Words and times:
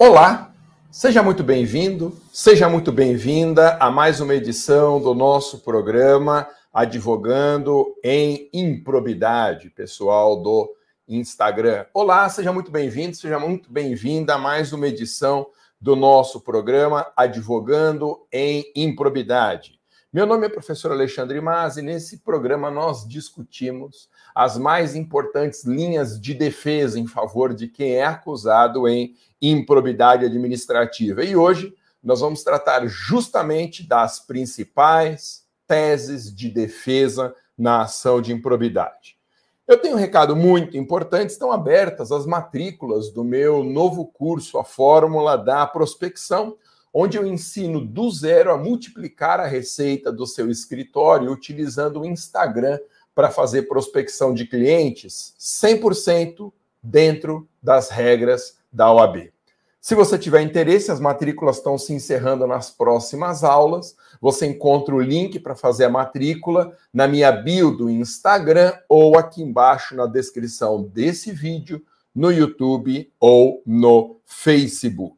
Olá, 0.00 0.54
seja 0.92 1.24
muito 1.24 1.42
bem-vindo, 1.42 2.16
seja 2.32 2.68
muito 2.68 2.92
bem-vinda 2.92 3.76
a 3.80 3.90
mais 3.90 4.20
uma 4.20 4.32
edição 4.32 5.00
do 5.00 5.12
nosso 5.12 5.58
programa 5.58 6.46
Advogando 6.72 7.96
em 8.04 8.48
Improbidade, 8.54 9.70
pessoal 9.70 10.40
do 10.40 10.72
Instagram. 11.08 11.84
Olá, 11.92 12.28
seja 12.28 12.52
muito 12.52 12.70
bem-vindo, 12.70 13.16
seja 13.16 13.40
muito 13.40 13.72
bem-vinda 13.72 14.36
a 14.36 14.38
mais 14.38 14.72
uma 14.72 14.86
edição 14.86 15.48
do 15.80 15.96
nosso 15.96 16.40
programa 16.42 17.10
Advogando 17.16 18.24
em 18.32 18.70
Improbidade. 18.76 19.77
Meu 20.10 20.24
nome 20.24 20.46
é 20.46 20.48
professor 20.48 20.90
Alexandre 20.90 21.38
Mas 21.38 21.76
e 21.76 21.82
nesse 21.82 22.20
programa 22.20 22.70
nós 22.70 23.06
discutimos 23.06 24.08
as 24.34 24.56
mais 24.56 24.96
importantes 24.96 25.64
linhas 25.64 26.18
de 26.18 26.32
defesa 26.32 26.98
em 26.98 27.06
favor 27.06 27.52
de 27.52 27.68
quem 27.68 27.96
é 27.96 28.06
acusado 28.06 28.88
em 28.88 29.14
improbidade 29.40 30.24
administrativa. 30.24 31.22
E 31.22 31.36
hoje 31.36 31.74
nós 32.02 32.20
vamos 32.20 32.42
tratar 32.42 32.86
justamente 32.86 33.86
das 33.86 34.18
principais 34.18 35.44
teses 35.66 36.34
de 36.34 36.48
defesa 36.48 37.34
na 37.56 37.82
ação 37.82 38.22
de 38.22 38.32
improbidade. 38.32 39.18
Eu 39.66 39.76
tenho 39.76 39.94
um 39.94 39.98
recado 39.98 40.34
muito 40.34 40.78
importante: 40.78 41.28
estão 41.28 41.52
abertas 41.52 42.10
as 42.10 42.24
matrículas 42.24 43.10
do 43.10 43.22
meu 43.22 43.62
novo 43.62 44.06
curso, 44.06 44.56
a 44.56 44.64
Fórmula 44.64 45.36
da 45.36 45.66
Prospecção, 45.66 46.56
onde 47.00 47.16
eu 47.16 47.24
ensino 47.24 47.80
do 47.80 48.10
zero 48.10 48.50
a 48.50 48.58
multiplicar 48.58 49.38
a 49.38 49.46
receita 49.46 50.10
do 50.10 50.26
seu 50.26 50.50
escritório 50.50 51.30
utilizando 51.30 52.00
o 52.00 52.04
Instagram 52.04 52.76
para 53.14 53.30
fazer 53.30 53.68
prospecção 53.68 54.34
de 54.34 54.44
clientes 54.44 55.32
100% 55.38 56.52
dentro 56.82 57.48
das 57.62 57.88
regras 57.88 58.58
da 58.72 58.92
OAB. 58.92 59.32
Se 59.80 59.94
você 59.94 60.18
tiver 60.18 60.42
interesse, 60.42 60.90
as 60.90 60.98
matrículas 60.98 61.58
estão 61.58 61.78
se 61.78 61.92
encerrando 61.92 62.48
nas 62.48 62.68
próximas 62.68 63.44
aulas. 63.44 63.94
Você 64.20 64.46
encontra 64.46 64.92
o 64.92 65.00
link 65.00 65.38
para 65.38 65.54
fazer 65.54 65.84
a 65.84 65.90
matrícula 65.90 66.76
na 66.92 67.06
minha 67.06 67.30
bio 67.30 67.70
do 67.70 67.88
Instagram 67.88 68.72
ou 68.88 69.16
aqui 69.16 69.40
embaixo 69.40 69.94
na 69.94 70.06
descrição 70.06 70.82
desse 70.82 71.30
vídeo, 71.30 71.80
no 72.12 72.32
YouTube 72.32 73.08
ou 73.20 73.62
no 73.64 74.20
Facebook. 74.24 75.16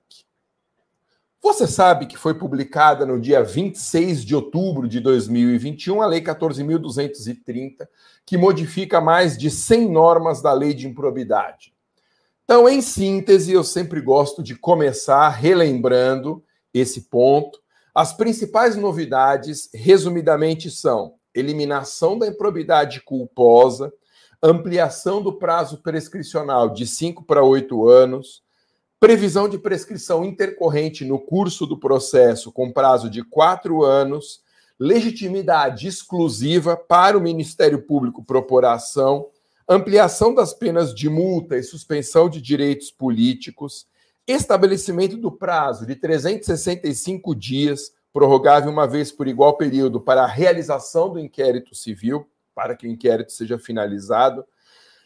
Você 1.42 1.66
sabe 1.66 2.04
que 2.04 2.18
foi 2.18 2.34
publicada 2.34 3.06
no 3.06 3.18
dia 3.18 3.42
26 3.42 4.24
de 4.26 4.36
outubro 4.36 4.86
de 4.86 5.00
2021 5.00 6.02
a 6.02 6.06
Lei 6.06 6.20
14.230, 6.20 7.88
que 8.26 8.36
modifica 8.36 9.00
mais 9.00 9.38
de 9.38 9.50
100 9.50 9.90
normas 9.90 10.42
da 10.42 10.52
Lei 10.52 10.74
de 10.74 10.86
Improbidade. 10.86 11.72
Então, 12.44 12.68
em 12.68 12.82
síntese, 12.82 13.52
eu 13.52 13.64
sempre 13.64 14.02
gosto 14.02 14.42
de 14.42 14.54
começar 14.54 15.30
relembrando 15.30 16.44
esse 16.74 17.02
ponto. 17.02 17.58
As 17.94 18.12
principais 18.12 18.76
novidades, 18.76 19.70
resumidamente, 19.72 20.70
são 20.70 21.14
eliminação 21.34 22.18
da 22.18 22.26
improbidade 22.26 23.00
culposa, 23.00 23.90
ampliação 24.42 25.22
do 25.22 25.32
prazo 25.32 25.78
prescricional 25.78 26.68
de 26.68 26.86
5 26.86 27.24
para 27.24 27.42
8 27.42 27.88
anos, 27.88 28.42
previsão 29.00 29.48
de 29.48 29.58
prescrição 29.58 30.22
intercorrente 30.22 31.06
no 31.06 31.18
curso 31.18 31.66
do 31.66 31.78
processo 31.78 32.52
com 32.52 32.70
prazo 32.70 33.08
de 33.08 33.24
4 33.24 33.82
anos, 33.82 34.42
legitimidade 34.78 35.88
exclusiva 35.88 36.76
para 36.76 37.16
o 37.16 37.20
Ministério 37.20 37.80
Público 37.80 38.22
propor 38.22 38.66
ação. 38.66 39.28
Ampliação 39.66 40.34
das 40.34 40.52
penas 40.52 40.94
de 40.94 41.08
multa 41.08 41.56
e 41.56 41.62
suspensão 41.62 42.28
de 42.28 42.42
direitos 42.42 42.90
políticos, 42.90 43.86
estabelecimento 44.26 45.16
do 45.16 45.32
prazo 45.32 45.86
de 45.86 45.96
365 45.96 47.34
dias, 47.34 47.92
prorrogável 48.12 48.70
uma 48.70 48.86
vez 48.86 49.10
por 49.10 49.26
igual 49.26 49.56
período, 49.56 49.98
para 49.98 50.24
a 50.24 50.26
realização 50.26 51.10
do 51.10 51.18
inquérito 51.18 51.74
civil, 51.74 52.26
para 52.54 52.76
que 52.76 52.86
o 52.86 52.90
inquérito 52.90 53.32
seja 53.32 53.58
finalizado. 53.58 54.44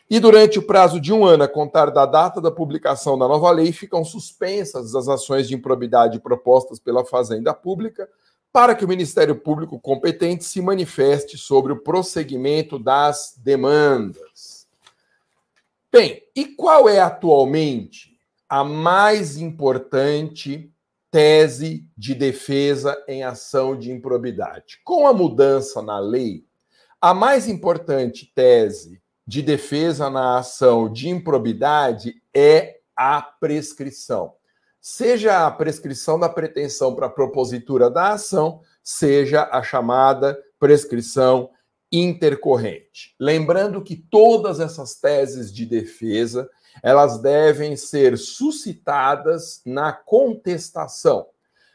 E 0.09 0.21
durante 0.21 0.59
o 0.59 0.63
prazo 0.63 1.01
de 1.01 1.13
um 1.13 1.25
ano 1.25 1.45
a 1.45 1.49
contar 1.49 1.91
da 1.91 2.05
data 2.05 2.41
da 2.41 2.51
publicação 2.51 3.19
da 3.19 3.27
nova 3.27 3.51
lei, 3.51 3.73
ficam 3.73 4.05
suspensas 4.05 4.95
as 4.95 5.09
ações 5.09 5.49
de 5.49 5.55
improbidade 5.55 6.21
propostas 6.21 6.79
pela 6.79 7.05
Fazenda 7.05 7.55
Pública, 7.55 8.09
para 8.53 8.75
que 8.75 8.85
o 8.85 8.89
Ministério 8.89 9.35
Público 9.35 9.81
competente 9.81 10.45
se 10.45 10.61
manifeste 10.61 11.37
sobre 11.37 11.73
o 11.73 11.81
prosseguimento 11.81 12.79
das 12.79 13.35
demandas. 13.43 14.69
Bem, 15.91 16.23
e 16.37 16.45
qual 16.45 16.89
é 16.89 17.01
atualmente 17.01 18.19
a 18.49 18.63
mais 18.63 19.39
importante 19.39 20.71
tese 21.11 21.89
de 21.97 22.15
defesa 22.15 22.97
em 23.09 23.25
ação 23.25 23.77
de 23.77 23.91
improbidade? 23.91 24.81
Com 24.85 25.07
a 25.07 25.13
mudança 25.13 25.81
na 25.81 25.99
lei, 25.99 26.45
a 27.01 27.15
mais 27.15 27.49
importante 27.49 28.31
tese 28.35 29.01
de 29.27 29.43
defesa 29.43 30.11
na 30.11 30.39
ação 30.39 30.93
de 30.93 31.09
improbidade 31.09 32.23
é 32.35 32.79
a 32.97 33.23
prescrição. 33.23 34.35
Seja 34.81 35.47
a 35.47 35.51
prescrição 35.51 36.19
da 36.19 36.29
pretensão 36.29 36.95
para 36.95 37.07
a 37.07 37.11
propositura 37.11 37.91
da 37.91 38.13
ação, 38.13 38.61
seja 38.83 39.49
a 39.51 39.63
chamada 39.63 40.39
prescrição 40.59 41.51
intercorrente. 41.91 43.15
Lembrando 43.19 43.83
que 43.83 43.97
todas 43.97 44.61
essas 44.61 44.97
teses 44.97 45.53
de 45.53 45.65
defesa, 45.65 46.49
elas 46.83 47.19
devem 47.19 47.77
ser 47.77 48.19
suscitadas 48.19 49.63
na 49.65 49.93
contestação, 49.93 51.27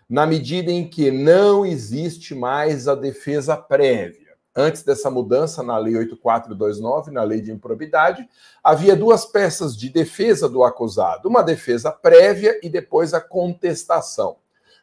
na 0.07 0.27
medida 0.27 0.71
em 0.71 0.87
que 0.87 1.09
não 1.09 1.65
existe 1.65 2.35
mais 2.35 2.87
a 2.87 2.95
defesa 2.95 3.57
prévia. 3.57 4.28
Antes 4.55 4.83
dessa 4.83 5.11
mudança 5.11 5.61
na 5.61 5.77
Lei 5.77 5.95
8429, 5.95 7.11
na 7.11 7.23
Lei 7.23 7.39
de 7.39 7.51
Improbidade, 7.51 8.27
havia 8.63 8.95
duas 8.95 9.25
peças 9.25 9.77
de 9.77 9.89
defesa 9.89 10.49
do 10.49 10.63
acusado: 10.63 11.29
uma 11.29 11.43
defesa 11.43 11.91
prévia 11.91 12.59
e 12.63 12.69
depois 12.69 13.13
a 13.13 13.21
contestação. 13.21 14.37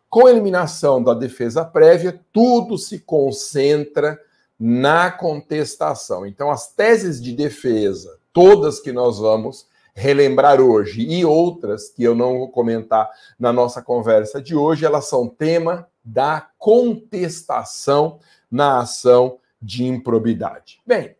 Com 0.08 0.26
a 0.26 0.30
eliminação 0.30 1.02
da 1.02 1.14
defesa 1.14 1.64
prévia, 1.64 2.20
tudo 2.32 2.78
se 2.78 3.00
concentra 3.00 4.18
na 4.58 5.10
contestação. 5.10 6.24
Então, 6.24 6.50
as 6.50 6.72
teses 6.72 7.20
de 7.20 7.32
defesa, 7.32 8.18
todas 8.32 8.80
que 8.80 8.92
nós 8.92 9.18
vamos 9.18 9.66
relembrar 9.94 10.60
hoje 10.60 11.00
e 11.02 11.24
outras 11.24 11.88
que 11.88 12.04
eu 12.04 12.14
não 12.14 12.38
vou 12.38 12.50
comentar 12.50 13.10
na 13.38 13.52
nossa 13.52 13.82
conversa 13.82 14.40
de 14.40 14.54
hoje, 14.54 14.84
elas 14.84 15.06
são 15.06 15.28
tema 15.28 15.88
da 16.04 16.46
contestação 16.56 18.20
na 18.50 18.80
ação 18.80 19.38
de 19.66 19.84
improbidade. 19.84 20.80
Bem, 20.86 21.16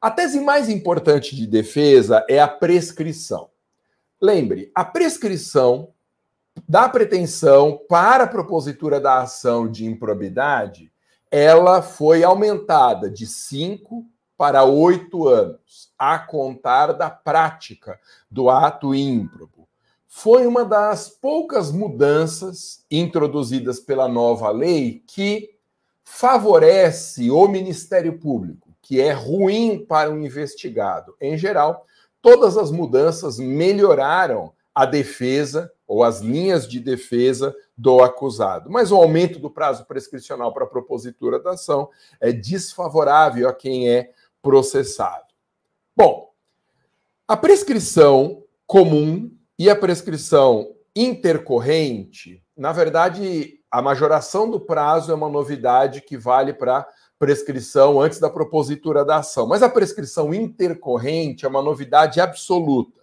a 0.00 0.10
tese 0.10 0.38
mais 0.40 0.68
importante 0.68 1.34
de 1.34 1.46
defesa 1.46 2.24
é 2.28 2.38
a 2.38 2.46
prescrição. 2.46 3.48
Lembre, 4.20 4.70
a 4.74 4.84
prescrição 4.84 5.88
da 6.68 6.88
pretensão 6.88 7.80
para 7.88 8.24
a 8.24 8.28
propositura 8.28 9.00
da 9.00 9.22
ação 9.22 9.70
de 9.70 9.86
improbidade 9.86 10.92
ela 11.30 11.82
foi 11.82 12.24
aumentada 12.24 13.10
de 13.10 13.26
cinco 13.26 14.06
para 14.36 14.64
oito 14.64 15.26
anos, 15.26 15.92
a 15.98 16.18
contar 16.18 16.92
da 16.92 17.10
prática 17.10 17.98
do 18.30 18.48
ato 18.48 18.94
ímprobo. 18.94 19.68
Foi 20.06 20.46
uma 20.46 20.64
das 20.64 21.08
poucas 21.08 21.70
mudanças 21.70 22.84
introduzidas 22.90 23.78
pela 23.78 24.08
nova 24.08 24.50
lei 24.50 25.02
que 25.06 25.57
favorece 26.10 27.30
o 27.30 27.46
Ministério 27.46 28.18
Público, 28.18 28.74
que 28.82 29.00
é 29.00 29.12
ruim 29.12 29.84
para 29.84 30.10
o 30.10 30.18
investigado. 30.18 31.14
Em 31.20 31.36
geral, 31.36 31.86
todas 32.20 32.56
as 32.56 32.72
mudanças 32.72 33.38
melhoraram 33.38 34.52
a 34.74 34.84
defesa 34.84 35.70
ou 35.86 36.02
as 36.02 36.20
linhas 36.20 36.66
de 36.66 36.80
defesa 36.80 37.54
do 37.76 38.02
acusado. 38.02 38.68
Mas 38.68 38.90
o 38.90 38.96
aumento 38.96 39.38
do 39.38 39.50
prazo 39.50 39.84
prescricional 39.84 40.52
para 40.52 40.64
a 40.64 40.68
propositura 40.68 41.38
da 41.38 41.52
ação 41.52 41.88
é 42.20 42.32
desfavorável 42.32 43.48
a 43.48 43.54
quem 43.54 43.88
é 43.88 44.10
processado. 44.42 45.26
Bom, 45.94 46.32
a 47.28 47.36
prescrição 47.36 48.42
comum 48.66 49.30
e 49.58 49.70
a 49.70 49.76
prescrição 49.76 50.74
intercorrente, 50.96 52.42
na 52.56 52.72
verdade, 52.72 53.57
a 53.70 53.82
majoração 53.82 54.50
do 54.50 54.58
prazo 54.58 55.12
é 55.12 55.14
uma 55.14 55.28
novidade 55.28 56.00
que 56.00 56.16
vale 56.16 56.52
para 56.52 56.86
prescrição 57.18 58.00
antes 58.00 58.20
da 58.20 58.30
propositura 58.30 59.04
da 59.04 59.16
ação, 59.16 59.46
mas 59.46 59.62
a 59.62 59.68
prescrição 59.68 60.32
intercorrente 60.32 61.44
é 61.44 61.48
uma 61.48 61.62
novidade 61.62 62.20
absoluta. 62.20 62.98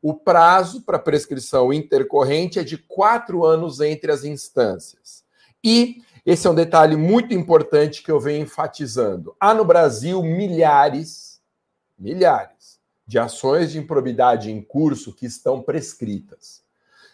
O 0.00 0.14
prazo 0.14 0.82
para 0.82 0.98
prescrição 0.98 1.72
intercorrente 1.72 2.58
é 2.58 2.64
de 2.64 2.78
quatro 2.78 3.44
anos 3.44 3.80
entre 3.80 4.10
as 4.10 4.24
instâncias. 4.24 5.24
E 5.62 6.02
esse 6.24 6.46
é 6.46 6.50
um 6.50 6.54
detalhe 6.54 6.96
muito 6.96 7.34
importante 7.34 8.02
que 8.02 8.10
eu 8.10 8.20
venho 8.20 8.42
enfatizando. 8.42 9.34
Há 9.40 9.52
no 9.52 9.64
Brasil 9.64 10.22
milhares, 10.22 11.40
milhares 11.98 12.78
de 13.06 13.18
ações 13.18 13.72
de 13.72 13.78
improbidade 13.78 14.50
em 14.50 14.62
curso 14.62 15.14
que 15.14 15.26
estão 15.26 15.62
prescritas. 15.62 16.62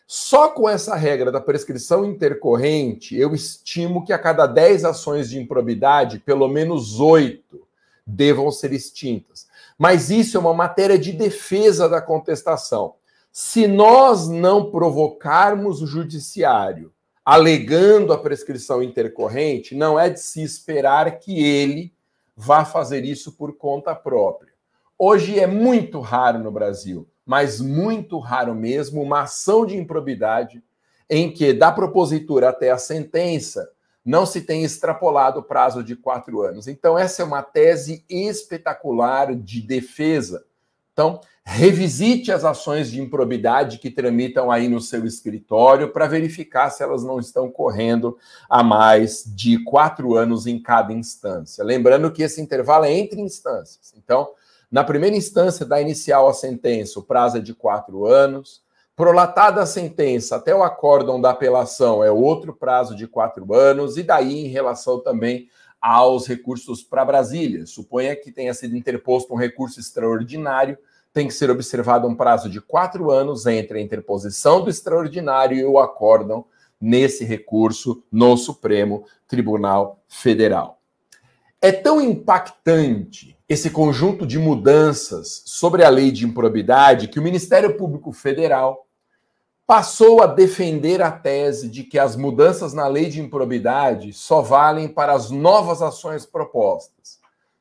Só 0.07 0.49
com 0.49 0.69
essa 0.69 0.95
regra 0.95 1.33
da 1.33 1.41
prescrição 1.41 2.05
intercorrente, 2.05 3.17
eu 3.17 3.35
estimo 3.35 4.05
que 4.05 4.13
a 4.13 4.19
cada 4.19 4.47
10 4.47 4.85
ações 4.85 5.31
de 5.31 5.39
improbidade, 5.39 6.19
pelo 6.19 6.47
menos 6.47 7.01
8 7.01 7.61
devam 8.07 8.51
ser 8.51 8.73
extintas. 8.73 9.47
Mas 9.79 10.11
isso 10.11 10.37
é 10.37 10.41
uma 10.41 10.53
matéria 10.53 10.99
de 10.99 11.11
defesa 11.13 11.89
da 11.89 12.03
contestação. 12.03 12.95
Se 13.33 13.67
nós 13.67 14.29
não 14.29 14.71
provocarmos 14.71 15.83
o 15.83 15.87
judiciário 15.87 16.93
alegando 17.25 18.13
a 18.13 18.19
prescrição 18.19 18.83
intercorrente, 18.83 19.75
não 19.75 19.99
é 19.99 20.11
de 20.11 20.21
se 20.21 20.43
esperar 20.43 21.19
que 21.19 21.43
ele 21.43 21.93
vá 22.37 22.65
fazer 22.65 23.05
isso 23.05 23.33
por 23.33 23.57
conta 23.57 23.95
própria. 23.95 24.53
Hoje 24.99 25.41
é 25.41 25.47
muito 25.47 26.01
raro 26.01 26.39
no 26.39 26.51
Brasil, 26.51 27.09
mas 27.25 27.61
muito 27.61 28.19
raro 28.19 28.55
mesmo, 28.55 29.03
uma 29.03 29.23
ação 29.23 29.65
de 29.65 29.77
improbidade 29.77 30.63
em 31.09 31.31
que, 31.31 31.53
da 31.53 31.71
propositura 31.71 32.49
até 32.49 32.71
a 32.71 32.79
sentença, 32.79 33.71
não 34.05 34.27
se 34.27 34.43
tem 34.43 34.63
extrapolado 34.63 35.41
o 35.41 35.43
prazo 35.43 35.83
de 35.83 35.97
quatro 35.97 36.43
anos. 36.43 36.69
Então, 36.69 36.99
essa 36.99 37.23
é 37.23 37.25
uma 37.25 37.43
tese 37.43 38.05
espetacular 38.09 39.35
de 39.35 39.63
defesa. 39.63 40.45
Então, 40.93 41.21
revisite 41.45 42.31
as 42.31 42.45
ações 42.45 42.91
de 42.91 43.01
improbidade 43.01 43.79
que 43.79 43.91
tramitam 43.91 44.51
aí 44.51 44.69
no 44.69 44.81
seu 44.81 45.05
escritório 45.05 45.91
para 45.91 46.07
verificar 46.07 46.71
se 46.71 46.83
elas 46.83 47.03
não 47.03 47.19
estão 47.19 47.51
correndo 47.51 48.17
a 48.49 48.63
mais 48.63 49.25
de 49.27 49.63
quatro 49.65 50.15
anos 50.15 50.47
em 50.47 50.61
cada 50.61 50.93
instância. 50.93 51.65
Lembrando 51.65 52.13
que 52.13 52.23
esse 52.23 52.41
intervalo 52.41 52.85
é 52.85 52.93
entre 52.93 53.21
instâncias. 53.21 53.93
Então, 53.97 54.31
na 54.75 54.83
primeira 54.83 55.15
instância 55.15 55.65
da 55.65 55.81
inicial 55.81 56.27
a 56.27 56.35
sentença, 56.35 56.99
o 56.99 57.03
prazo 57.05 57.37
é 57.37 57.41
de 57.41 57.55
quatro 57.55 58.07
anos. 58.07 58.61
Prolatada 58.97 59.63
a 59.63 59.67
sentença 59.67 60.35
até 60.35 60.53
o 60.53 60.65
acórdão 60.65 61.21
da 61.21 61.31
apelação 61.31 62.03
é 62.03 62.11
outro 62.11 62.53
prazo 62.53 62.97
de 62.97 63.07
quatro 63.07 63.55
anos, 63.55 63.97
e 63.97 64.03
daí 64.03 64.47
em 64.47 64.49
relação 64.49 64.99
também 64.99 65.49
aos 65.81 66.27
recursos 66.27 66.83
para 66.83 67.05
Brasília. 67.05 67.67
Suponha 67.67 68.17
que 68.17 68.33
tenha 68.33 68.53
sido 68.53 68.77
interposto 68.77 69.33
um 69.33 69.37
recurso 69.37 69.79
extraordinário, 69.79 70.77
tem 71.13 71.29
que 71.29 71.35
ser 71.35 71.51
observado 71.51 72.09
um 72.09 72.17
prazo 72.17 72.51
de 72.51 72.61
quatro 72.61 73.13
anos 73.13 73.47
entre 73.47 73.79
a 73.79 73.81
interposição 73.81 74.61
do 74.61 74.71
extraordinário 74.71 75.57
e 75.57 75.65
o 75.65 75.79
acórdão 75.79 76.47
nesse 76.81 77.25
recurso 77.25 78.03
no 78.11 78.37
Supremo 78.37 79.05
Tribunal 79.29 80.03
Federal. 80.09 80.81
É 81.63 81.71
tão 81.71 82.01
impactante 82.01 83.34
esse 83.49 83.69
conjunto 83.71 84.27
de 84.27 84.39
mudanças 84.39 85.43
sobre 85.45 85.85
a 85.85 85.89
lei 85.91 86.11
de 86.11 86.25
improbidade 86.25 87.09
que 87.09 87.19
o 87.19 87.23
Ministério 87.23 87.77
Público 87.77 88.11
Federal 88.11 88.87
passou 89.67 90.23
a 90.23 90.27
defender 90.27 91.03
a 91.03 91.11
tese 91.11 91.69
de 91.69 91.85
que 91.85 91.99
as 91.99 92.17
mudanças 92.17 92.73
na 92.73 92.87
lei 92.87 93.07
de 93.07 93.21
improbidade 93.21 94.13
só 94.13 94.41
valem 94.41 94.89
para 94.89 95.13
as 95.13 95.31
novas 95.31 95.83
ações 95.83 96.27
propostas. 96.27 97.19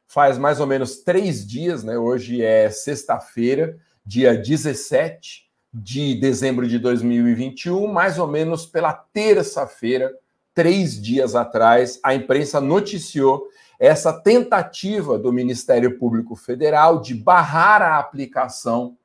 Faz 0.07 0.37
mais 0.37 0.59
ou 0.59 0.67
menos 0.67 0.97
três 0.97 1.45
dias, 1.45 1.83
né? 1.83 1.97
Hoje 1.97 2.41
é 2.41 2.69
sexta-feira, 2.69 3.77
dia 4.05 4.37
17 4.37 5.49
de 5.73 6.15
dezembro 6.15 6.67
de 6.67 6.77
2021, 6.77 7.87
mais 7.87 8.19
ou 8.19 8.27
menos 8.27 8.65
pela 8.65 8.93
terça-feira, 8.93 10.13
três 10.53 11.01
dias 11.01 11.35
atrás, 11.35 11.99
a 12.03 12.13
imprensa 12.13 12.61
noticiou 12.61 13.47
essa 13.83 14.13
tentativa 14.13 15.19
do 15.19 15.33
Ministério 15.33 15.99
Público 15.99 16.37
Federal 16.37 17.01
de 17.01 17.13
barrar 17.13 17.81
a 17.81 17.99
aplicação 17.99 18.97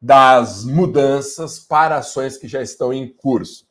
das 0.00 0.64
mudanças 0.64 1.60
para 1.60 1.98
ações 1.98 2.36
que 2.36 2.48
já 2.48 2.60
estão 2.60 2.92
em 2.92 3.06
curso. 3.06 3.64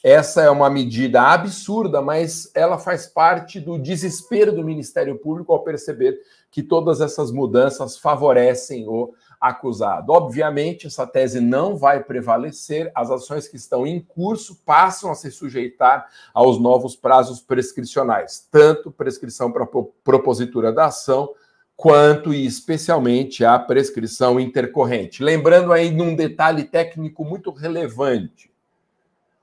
Essa 0.00 0.42
é 0.42 0.50
uma 0.50 0.70
medida 0.70 1.22
absurda, 1.22 2.00
mas 2.00 2.48
ela 2.54 2.78
faz 2.78 3.08
parte 3.08 3.58
do 3.58 3.76
desespero 3.76 4.52
do 4.52 4.62
Ministério 4.62 5.18
Público 5.18 5.52
ao 5.52 5.64
perceber 5.64 6.20
que 6.52 6.62
todas 6.62 7.00
essas 7.00 7.32
mudanças 7.32 7.98
favorecem 7.98 8.86
o 8.86 9.12
acusado. 9.40 10.12
Obviamente, 10.12 10.86
essa 10.86 11.06
tese 11.06 11.40
não 11.40 11.76
vai 11.76 12.02
prevalecer, 12.02 12.90
as 12.94 13.10
ações 13.10 13.48
que 13.48 13.56
estão 13.56 13.86
em 13.86 14.00
curso 14.00 14.60
passam 14.64 15.10
a 15.10 15.14
se 15.14 15.30
sujeitar 15.30 16.06
aos 16.32 16.60
novos 16.60 16.96
prazos 16.96 17.40
prescricionais, 17.40 18.46
tanto 18.50 18.90
prescrição 18.90 19.50
para 19.50 19.66
propositura 20.02 20.72
da 20.72 20.86
ação, 20.86 21.34
quanto 21.76 22.32
e 22.32 22.46
especialmente 22.46 23.44
a 23.44 23.58
prescrição 23.58 24.38
intercorrente. 24.38 25.22
Lembrando 25.22 25.72
aí 25.72 25.90
num 25.90 26.14
detalhe 26.14 26.64
técnico 26.64 27.24
muito 27.24 27.50
relevante: 27.50 28.50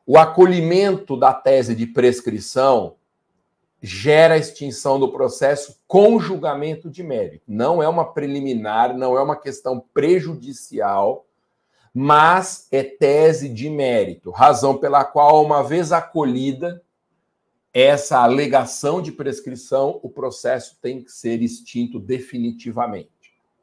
o 0.06 0.18
acolhimento 0.18 1.18
da 1.18 1.34
tese 1.34 1.76
de 1.76 1.86
prescrição 1.86 2.96
gera 3.82 4.36
a 4.36 4.38
extinção 4.38 5.00
do 5.00 5.12
processo 5.12 5.80
com 5.88 6.20
julgamento 6.20 6.90
de 6.90 7.02
mérito. 7.02 7.44
Não 7.48 7.82
é 7.82 7.90
uma 7.90 8.14
preliminar, 8.14 8.96
não 8.96 9.18
é 9.18 9.22
uma 9.22 9.36
questão 9.36 9.84
prejudicial, 9.94 11.26
mas 11.94 12.68
é 12.72 12.84
tese 12.84 13.50
de 13.50 13.70
mérito, 13.70 14.30
razão 14.30 14.78
pela 14.78 15.04
qual, 15.04 15.44
uma 15.44 15.64
vez 15.64 15.92
acolhida 15.92 16.82
essa 17.74 18.20
alegação 18.20 19.02
de 19.02 19.12
prescrição, 19.12 20.00
o 20.04 20.10
processo 20.10 20.78
tem 20.82 21.02
que 21.02 21.12
ser 21.12 21.42
extinto 21.42 22.00
definitivamente, 22.00 23.10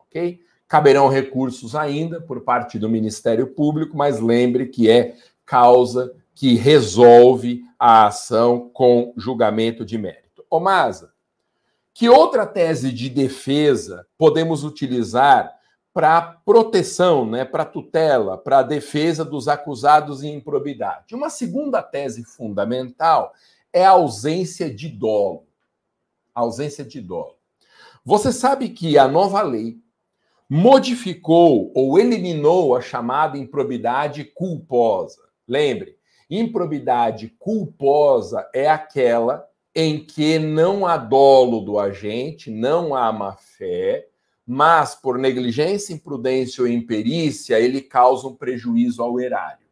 ok? 0.01 0.41
Caberão 0.67 1.09
recursos 1.09 1.75
ainda 1.75 2.21
por 2.21 2.41
parte 2.41 2.79
do 2.79 2.89
Ministério 2.89 3.47
Público, 3.47 3.97
mas 3.97 4.19
lembre 4.19 4.67
que 4.67 4.91
é 4.91 5.17
causa 5.45 6.15
que 6.39 6.55
resolve 6.55 7.65
a 7.77 8.07
ação 8.07 8.71
com 8.73 9.13
julgamento 9.17 9.85
de 9.85 9.99
mérito. 9.99 10.45
Ô 10.49 10.61
Maza, 10.61 11.13
que 11.93 12.09
outra 12.09 12.47
tese 12.47 12.93
de 12.93 13.11
defesa 13.11 14.07
podemos 14.17 14.63
utilizar 14.63 15.53
para 15.93 16.23
proteção, 16.23 17.29
né, 17.29 17.45
para 17.45 17.65
tutela, 17.65 18.39
para 18.39 18.63
defesa 18.63 19.25
dos 19.25 19.49
acusados 19.49 20.23
em 20.23 20.37
improbidade? 20.37 21.13
Uma 21.13 21.29
segunda 21.29 21.83
tese 21.83 22.23
fundamental 22.23 23.33
é 23.73 23.85
a 23.85 23.91
ausência 23.91 24.73
de 24.73 24.89
dolo. 24.89 25.45
A 26.33 26.43
ausência 26.43 26.85
de 26.85 27.01
dolo. 27.01 27.35
Você 28.05 28.33
sabe 28.33 28.69
que 28.69 28.97
a 28.97 29.09
nova 29.09 29.43
lei 29.43 29.77
modificou 30.49 31.73
ou 31.75 31.99
eliminou 31.99 32.77
a 32.77 32.81
chamada 32.81 33.37
improbidade 33.37 34.23
culposa. 34.23 35.21
Lembre, 35.49 35.98
Improbidade 36.31 37.29
culposa 37.39 38.49
é 38.53 38.69
aquela 38.69 39.49
em 39.75 40.05
que 40.05 40.39
não 40.39 40.85
há 40.87 40.97
dolo 40.97 41.61
do 41.61 41.79
agente, 41.79 42.51
não 42.51 42.95
há 42.95 43.13
má 43.13 43.37
fé, 43.37 44.09
mas 44.47 44.95
por 44.95 45.19
negligência, 45.19 45.93
imprudência 45.93 46.63
ou 46.63 46.69
imperícia, 46.69 47.61
ele 47.61 47.81
causa 47.81 48.27
um 48.27 48.35
prejuízo 48.35 49.03
ao 49.03 49.21
erário. 49.21 49.67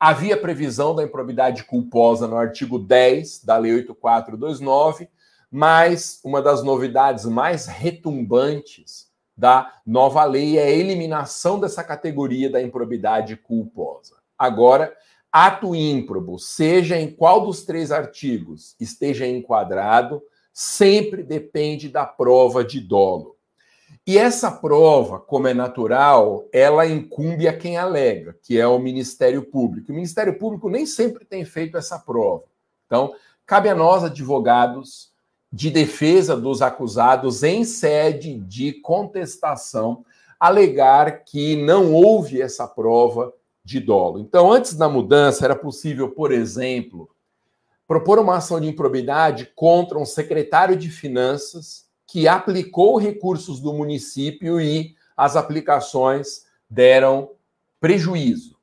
Havia 0.00 0.36
previsão 0.36 0.94
da 0.94 1.02
improbidade 1.02 1.64
culposa 1.64 2.26
no 2.26 2.36
artigo 2.36 2.78
10 2.78 3.44
da 3.44 3.56
Lei 3.56 3.74
8429, 3.74 5.08
mas 5.50 6.20
uma 6.24 6.40
das 6.40 6.62
novidades 6.62 7.24
mais 7.24 7.66
retumbantes 7.66 9.08
da 9.36 9.72
nova 9.86 10.24
lei 10.24 10.58
é 10.58 10.64
a 10.64 10.70
eliminação 10.70 11.60
dessa 11.60 11.84
categoria 11.84 12.50
da 12.50 12.60
improbidade 12.60 13.36
culposa. 13.36 14.16
Agora, 14.36 14.92
Ato 15.40 15.72
ímprobo, 15.72 16.36
seja 16.36 16.98
em 16.98 17.08
qual 17.08 17.46
dos 17.46 17.62
três 17.62 17.92
artigos 17.92 18.74
esteja 18.80 19.24
enquadrado, 19.24 20.20
sempre 20.52 21.22
depende 21.22 21.88
da 21.88 22.04
prova 22.04 22.64
de 22.64 22.80
dolo. 22.80 23.36
E 24.04 24.18
essa 24.18 24.50
prova, 24.50 25.20
como 25.20 25.46
é 25.46 25.54
natural, 25.54 26.44
ela 26.52 26.88
incumbe 26.88 27.46
a 27.46 27.56
quem 27.56 27.76
alega, 27.76 28.36
que 28.42 28.58
é 28.58 28.66
o 28.66 28.80
Ministério 28.80 29.44
Público. 29.44 29.92
O 29.92 29.94
Ministério 29.94 30.36
Público 30.36 30.68
nem 30.68 30.84
sempre 30.84 31.24
tem 31.24 31.44
feito 31.44 31.78
essa 31.78 32.00
prova. 32.00 32.42
Então, 32.86 33.14
cabe 33.46 33.68
a 33.68 33.76
nós, 33.76 34.02
advogados 34.02 35.12
de 35.52 35.70
defesa 35.70 36.36
dos 36.36 36.60
acusados 36.62 37.44
em 37.44 37.62
sede 37.62 38.40
de 38.40 38.72
contestação, 38.72 40.04
alegar 40.40 41.22
que 41.22 41.54
não 41.54 41.94
houve 41.94 42.42
essa 42.42 42.66
prova 42.66 43.32
de 43.68 43.80
dolo. 43.80 44.18
Então, 44.18 44.50
antes 44.50 44.72
da 44.72 44.88
mudança, 44.88 45.44
era 45.44 45.54
possível, 45.54 46.10
por 46.10 46.32
exemplo, 46.32 47.10
propor 47.86 48.18
uma 48.18 48.38
ação 48.38 48.58
de 48.58 48.66
improbidade 48.66 49.52
contra 49.54 49.98
um 49.98 50.06
secretário 50.06 50.74
de 50.74 50.90
finanças 50.90 51.86
que 52.06 52.26
aplicou 52.26 52.96
recursos 52.96 53.60
do 53.60 53.74
município 53.74 54.58
e 54.58 54.96
as 55.14 55.36
aplicações 55.36 56.46
deram 56.68 57.32
prejuízo. 57.78 58.56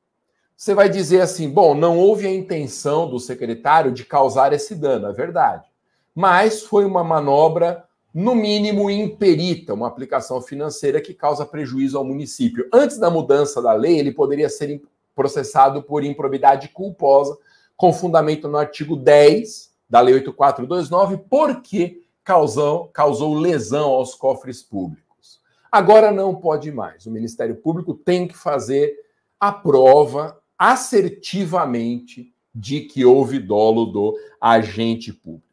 Você 0.56 0.74
vai 0.74 0.88
dizer 0.88 1.20
assim: 1.20 1.48
bom, 1.48 1.72
não 1.72 1.96
houve 1.96 2.26
a 2.26 2.34
intenção 2.34 3.08
do 3.08 3.20
secretário 3.20 3.92
de 3.92 4.04
causar 4.04 4.52
esse 4.52 4.74
dano, 4.74 5.06
é 5.06 5.12
verdade. 5.12 5.68
Mas 6.12 6.62
foi 6.62 6.84
uma 6.84 7.04
manobra, 7.04 7.84
no 8.12 8.34
mínimo, 8.34 8.90
imperita, 8.90 9.72
uma 9.72 9.86
aplicação 9.86 10.42
financeira 10.42 11.00
que 11.00 11.14
causa 11.14 11.46
prejuízo 11.46 11.96
ao 11.96 12.04
município. 12.04 12.68
Antes 12.72 12.98
da 12.98 13.08
mudança 13.08 13.62
da 13.62 13.72
lei, 13.72 14.00
ele 14.00 14.10
poderia 14.10 14.48
ser 14.48 14.80
processado 15.16 15.82
por 15.82 16.04
improbidade 16.04 16.68
culposa, 16.68 17.36
com 17.76 17.92
fundamento 17.92 18.46
no 18.46 18.58
artigo 18.58 18.94
10 18.94 19.74
da 19.88 20.00
Lei 20.00 20.14
8429, 20.14 21.24
porque 21.28 22.02
causou, 22.22 22.88
causou 22.88 23.34
lesão 23.34 23.90
aos 23.90 24.14
cofres 24.14 24.62
públicos. 24.62 25.40
Agora 25.72 26.12
não 26.12 26.34
pode 26.34 26.70
mais. 26.70 27.06
O 27.06 27.10
Ministério 27.10 27.56
Público 27.56 27.94
tem 27.94 28.28
que 28.28 28.36
fazer 28.36 28.94
a 29.40 29.50
prova 29.50 30.38
assertivamente 30.58 32.32
de 32.54 32.80
que 32.80 33.04
houve 33.04 33.38
dolo 33.38 33.86
do 33.86 34.18
agente 34.40 35.12
público. 35.12 35.46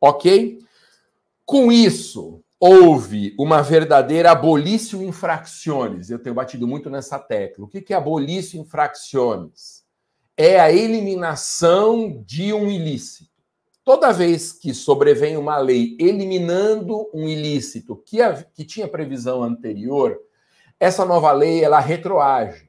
Ok? 0.00 0.60
Com 1.44 1.70
isso, 1.70 2.42
houve 2.60 3.34
uma 3.38 3.62
verdadeira 3.62 4.32
abolício 4.32 5.02
infracciones. 5.02 6.10
Eu 6.10 6.18
tenho 6.18 6.34
batido 6.34 6.68
muito 6.68 6.90
nessa 6.90 7.18
tecla. 7.18 7.64
O 7.64 7.68
que 7.68 7.92
é 7.92 7.96
abolício 7.96 8.60
infracciones? 8.60 9.82
É 10.36 10.60
a 10.60 10.70
eliminação 10.70 12.22
de 12.26 12.52
um 12.52 12.70
ilícito. 12.70 13.30
Toda 13.82 14.12
vez 14.12 14.52
que 14.52 14.74
sobrevém 14.74 15.38
uma 15.38 15.56
lei 15.56 15.96
eliminando 15.98 17.08
um 17.14 17.26
ilícito 17.26 17.96
que, 17.96 18.18
que 18.54 18.64
tinha 18.64 18.86
previsão 18.86 19.42
anterior, 19.42 20.20
essa 20.78 21.04
nova 21.04 21.32
lei 21.32 21.64
ela 21.64 21.80
retroage 21.80 22.68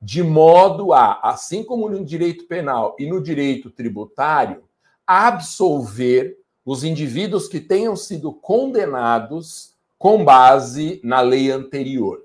de 0.00 0.22
modo 0.22 0.92
a, 0.92 1.18
assim 1.20 1.64
como 1.64 1.88
no 1.88 2.04
direito 2.04 2.46
penal 2.46 2.94
e 2.98 3.08
no 3.08 3.20
direito 3.20 3.70
tributário, 3.70 4.62
absolver 5.04 6.36
os 6.66 6.82
indivíduos 6.82 7.46
que 7.46 7.60
tenham 7.60 7.94
sido 7.94 8.32
condenados 8.32 9.72
com 9.96 10.24
base 10.24 11.00
na 11.04 11.20
lei 11.20 11.48
anterior. 11.48 12.24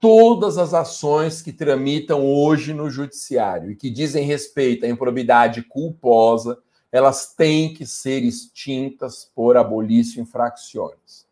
Todas 0.00 0.58
as 0.58 0.74
ações 0.74 1.40
que 1.40 1.52
tramitam 1.52 2.26
hoje 2.26 2.74
no 2.74 2.90
judiciário 2.90 3.70
e 3.70 3.76
que 3.76 3.88
dizem 3.88 4.26
respeito 4.26 4.84
à 4.84 4.88
improbidade 4.88 5.62
culposa, 5.62 6.58
elas 6.90 7.32
têm 7.32 7.72
que 7.72 7.86
ser 7.86 8.24
extintas 8.24 9.30
por 9.34 9.56
abolício 9.56 10.20
infracções. 10.20 11.24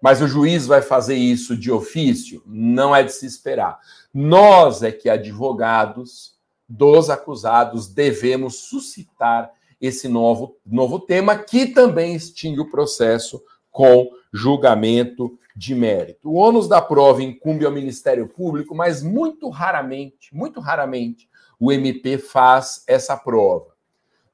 Mas 0.00 0.22
o 0.22 0.26
juiz 0.26 0.66
vai 0.66 0.80
fazer 0.80 1.16
isso 1.16 1.54
de 1.54 1.70
ofício? 1.70 2.42
Não 2.46 2.96
é 2.96 3.02
de 3.02 3.12
se 3.12 3.26
esperar. 3.26 3.78
Nós 4.14 4.82
é 4.82 4.90
que, 4.90 5.10
advogados 5.10 6.36
dos 6.66 7.10
acusados, 7.10 7.86
devemos 7.86 8.56
suscitar 8.60 9.52
esse 9.82 10.06
novo, 10.06 10.56
novo 10.64 11.00
tema, 11.00 11.36
que 11.36 11.66
também 11.66 12.14
extingue 12.14 12.60
o 12.60 12.70
processo 12.70 13.42
com 13.68 14.08
julgamento 14.32 15.36
de 15.56 15.74
mérito. 15.74 16.30
O 16.30 16.34
ônus 16.34 16.68
da 16.68 16.80
prova 16.80 17.20
incumbe 17.22 17.66
ao 17.66 17.72
Ministério 17.72 18.28
Público, 18.28 18.76
mas 18.76 19.02
muito 19.02 19.48
raramente, 19.48 20.32
muito 20.32 20.60
raramente, 20.60 21.28
o 21.58 21.72
MP 21.72 22.16
faz 22.16 22.84
essa 22.86 23.16
prova. 23.16 23.72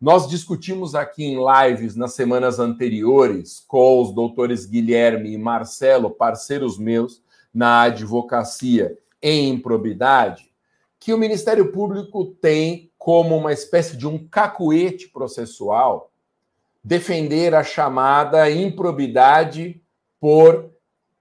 Nós 0.00 0.28
discutimos 0.28 0.94
aqui 0.94 1.24
em 1.24 1.38
lives 1.38 1.96
nas 1.96 2.12
semanas 2.12 2.58
anteriores 2.58 3.64
com 3.66 4.00
os 4.00 4.12
doutores 4.12 4.66
Guilherme 4.66 5.32
e 5.32 5.38
Marcelo, 5.38 6.10
parceiros 6.10 6.78
meus 6.78 7.22
na 7.52 7.82
advocacia 7.82 8.96
em 9.20 9.48
improbidade, 9.48 10.52
que 11.00 11.12
o 11.12 11.18
Ministério 11.18 11.72
Público 11.72 12.26
tem 12.40 12.87
como 12.98 13.36
uma 13.36 13.52
espécie 13.52 13.96
de 13.96 14.06
um 14.06 14.18
cacuete 14.26 15.08
processual 15.08 16.10
defender 16.82 17.54
a 17.54 17.62
chamada 17.62 18.50
improbidade 18.50 19.80
por 20.20 20.70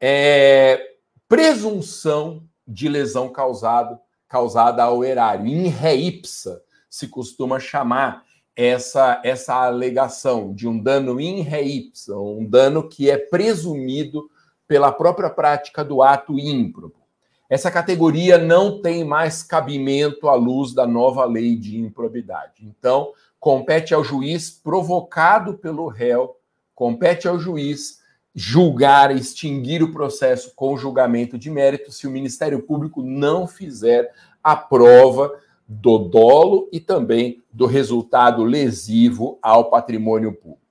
é, 0.01 0.95
presunção 1.27 2.43
de 2.67 2.89
lesão 2.89 3.29
causado, 3.29 3.99
causada 4.27 4.83
ao 4.83 5.03
erário. 5.03 5.47
Em 5.47 5.67
re 5.67 5.93
ipsa 5.93 6.61
se 6.89 7.07
costuma 7.07 7.59
chamar 7.59 8.23
essa, 8.55 9.21
essa 9.23 9.53
alegação 9.53 10.53
de 10.53 10.67
um 10.67 10.81
dano 10.81 11.21
in 11.21 11.41
re 11.41 11.61
ipsa, 11.61 12.17
um 12.17 12.43
dano 12.43 12.89
que 12.89 13.09
é 13.09 13.17
presumido 13.17 14.29
pela 14.67 14.91
própria 14.91 15.29
prática 15.29 15.83
do 15.83 16.01
ato 16.01 16.39
ímprobo. 16.39 17.06
Essa 17.49 17.71
categoria 17.71 18.37
não 18.37 18.81
tem 18.81 19.05
mais 19.05 19.41
cabimento 19.41 20.27
à 20.27 20.35
luz 20.35 20.73
da 20.73 20.85
nova 20.85 21.23
lei 21.25 21.55
de 21.55 21.77
improbidade. 21.77 22.65
Então, 22.65 23.13
compete 23.39 23.93
ao 23.93 24.03
juiz 24.03 24.49
provocado 24.49 25.53
pelo 25.53 25.87
réu, 25.87 26.37
compete 26.75 27.27
ao 27.27 27.39
juiz 27.39 28.01
julgar, 28.35 29.15
extinguir 29.15 29.81
o 29.81 29.91
processo 29.91 30.53
com 30.55 30.77
julgamento 30.77 31.37
de 31.37 31.49
mérito 31.49 31.91
se 31.91 32.05
o 32.05 32.11
Ministério 32.11 32.61
Público 32.61 33.01
não 33.01 33.47
fizer 33.47 34.13
a 34.43 34.55
prova 34.55 35.33
do 35.67 35.97
dolo 35.97 36.69
e 36.71 36.79
também 36.79 37.43
do 37.51 37.65
resultado 37.65 38.43
lesivo 38.43 39.39
ao 39.41 39.69
patrimônio 39.69 40.33
público. 40.33 40.61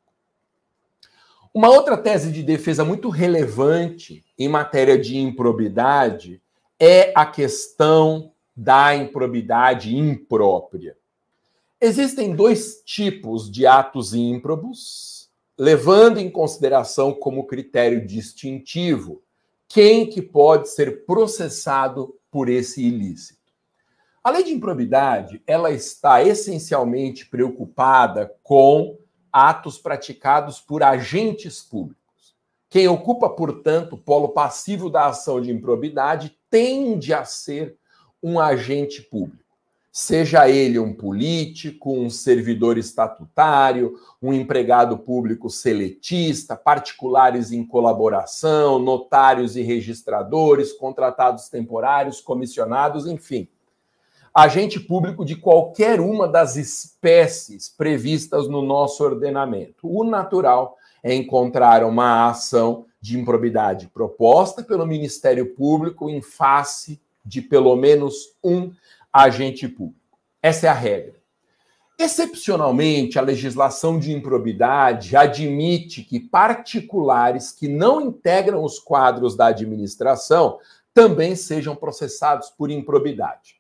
Uma 1.53 1.71
outra 1.71 1.97
tese 1.97 2.31
de 2.31 2.43
defesa 2.43 2.85
muito 2.85 3.09
relevante 3.09 4.25
em 4.39 4.49
matéria 4.49 4.99
de 4.99 5.19
improbidade 5.19 6.41
é 6.79 7.13
a 7.15 7.25
questão 7.25 8.33
da 8.55 8.95
improbidade 8.95 9.97
imprópria. 9.97 10.97
Existem 11.81 12.35
dois 12.35 12.83
tipos 12.85 13.51
de 13.51 13.67
atos 13.67 14.15
ímprobos, 14.15 15.31
levando 15.59 16.19
em 16.19 16.31
consideração 16.31 17.13
como 17.13 17.47
critério 17.47 18.07
distintivo 18.07 19.23
quem 19.69 20.09
que 20.09 20.23
pode 20.23 20.71
ser 20.71 21.05
processado 21.05 22.15
por 22.31 22.49
esse 22.49 22.83
ilícito. 22.83 23.37
A 24.23 24.31
lei 24.31 24.43
de 24.43 24.53
improbidade, 24.53 25.43
ela 25.47 25.71
está 25.71 26.23
essencialmente 26.23 27.27
preocupada 27.27 28.35
com 28.43 28.99
atos 29.33 29.79
praticados 29.79 30.61
por 30.61 30.83
agentes 30.83 31.63
públicos. 31.63 32.06
Quem 32.69 32.89
ocupa, 32.89 33.29
portanto, 33.29 33.95
o 33.95 33.99
polo 33.99 34.31
passivo 34.31 34.91
da 34.91 35.07
ação 35.07 35.41
de 35.41 35.51
improbidade 35.51 36.37
tende 36.51 37.15
a 37.15 37.25
ser 37.25 37.77
um 38.23 38.41
agente 38.41 39.03
público. 39.03 39.45
Seja 39.93 40.49
ele 40.49 40.79
um 40.79 40.93
político, 40.93 41.91
um 41.91 42.11
servidor 42.11 42.77
estatutário, 42.77 43.95
um 44.21 44.33
empregado 44.33 44.99
público 44.99 45.49
seletista, 45.49 46.55
particulares 46.55 47.51
em 47.51 47.65
colaboração, 47.65 48.79
notários 48.79 49.57
e 49.57 49.63
registradores, 49.63 50.73
contratados 50.73 51.49
temporários, 51.49 52.21
comissionados, 52.21 53.07
enfim 53.07 53.49
agente 54.37 54.79
público 54.79 55.25
de 55.25 55.35
qualquer 55.35 55.99
uma 55.99 56.29
das 56.29 56.57
espécies 56.57 57.71
previstas 57.71 58.47
no 58.47 58.61
nosso 58.61 59.03
ordenamento. 59.03 59.89
O 59.91 60.05
natural 60.05 60.77
encontrar 61.15 61.85
uma 61.85 62.29
ação 62.29 62.87
de 63.01 63.19
improbidade 63.19 63.89
proposta 63.89 64.63
pelo 64.63 64.87
Ministério 64.87 65.55
Público 65.55 66.11
em 66.11 66.21
face 66.21 67.01
de 67.25 67.41
pelo 67.41 67.77
menos 67.77 68.37
um 68.43 68.73
agente 69.13 69.69
público. 69.69 70.01
Essa 70.43 70.67
é 70.67 70.71
a 70.71 70.75
regra. 70.75 71.17
Excepcionalmente, 71.99 73.19
a 73.19 73.23
legislação 73.23 73.99
de 73.99 74.13
improbidade 74.13 75.17
admite 75.17 76.03
que 76.03 76.21
particulares 76.21 77.51
que 77.51 77.69
não 77.69 78.03
integram 78.03 78.63
os 78.63 78.79
quadros 78.79 79.35
da 79.35 79.47
administração 79.47 80.59
também 80.93 81.35
sejam 81.35 81.75
processados 81.75 82.51
por 82.51 82.71
improbidade. 82.71 83.57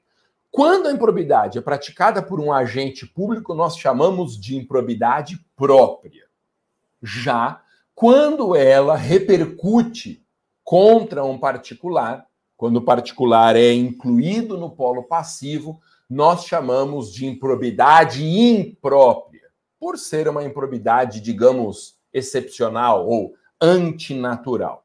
Quando 0.50 0.86
a 0.86 0.92
improbidade 0.92 1.58
é 1.58 1.60
praticada 1.62 2.22
por 2.22 2.40
um 2.40 2.52
agente 2.52 3.06
público, 3.06 3.54
nós 3.54 3.76
chamamos 3.76 4.38
de 4.38 4.56
improbidade 4.56 5.38
própria. 5.54 6.25
Já 7.02 7.62
quando 7.96 8.54
ela 8.54 8.94
repercute 8.94 10.22
contra 10.62 11.24
um 11.24 11.38
particular, 11.38 12.26
quando 12.54 12.76
o 12.76 12.84
particular 12.84 13.56
é 13.56 13.72
incluído 13.72 14.58
no 14.58 14.68
polo 14.68 15.02
passivo, 15.04 15.80
nós 16.08 16.44
chamamos 16.44 17.10
de 17.10 17.24
improbidade 17.24 18.22
imprópria, 18.22 19.48
por 19.80 19.96
ser 19.96 20.28
uma 20.28 20.44
improbidade, 20.44 21.20
digamos, 21.20 21.96
excepcional 22.12 23.08
ou 23.08 23.34
antinatural. 23.60 24.84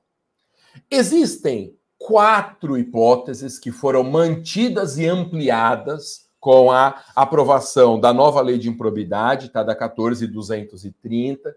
Existem 0.89 1.75
quatro 1.97 2.77
hipóteses 2.77 3.59
que 3.59 3.71
foram 3.71 4.03
mantidas 4.03 4.97
e 4.97 5.05
ampliadas 5.05 6.29
com 6.39 6.71
a 6.71 7.03
aprovação 7.13 7.99
da 7.99 8.13
nova 8.13 8.41
lei 8.41 8.57
de 8.57 8.69
improbidade, 8.69 9.49
tá, 9.49 9.61
da 9.63 9.75
14230. 9.75 11.53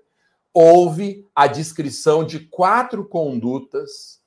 Houve 0.56 1.28
a 1.34 1.49
descrição 1.49 2.25
de 2.25 2.38
quatro 2.38 3.04
condutas, 3.04 4.23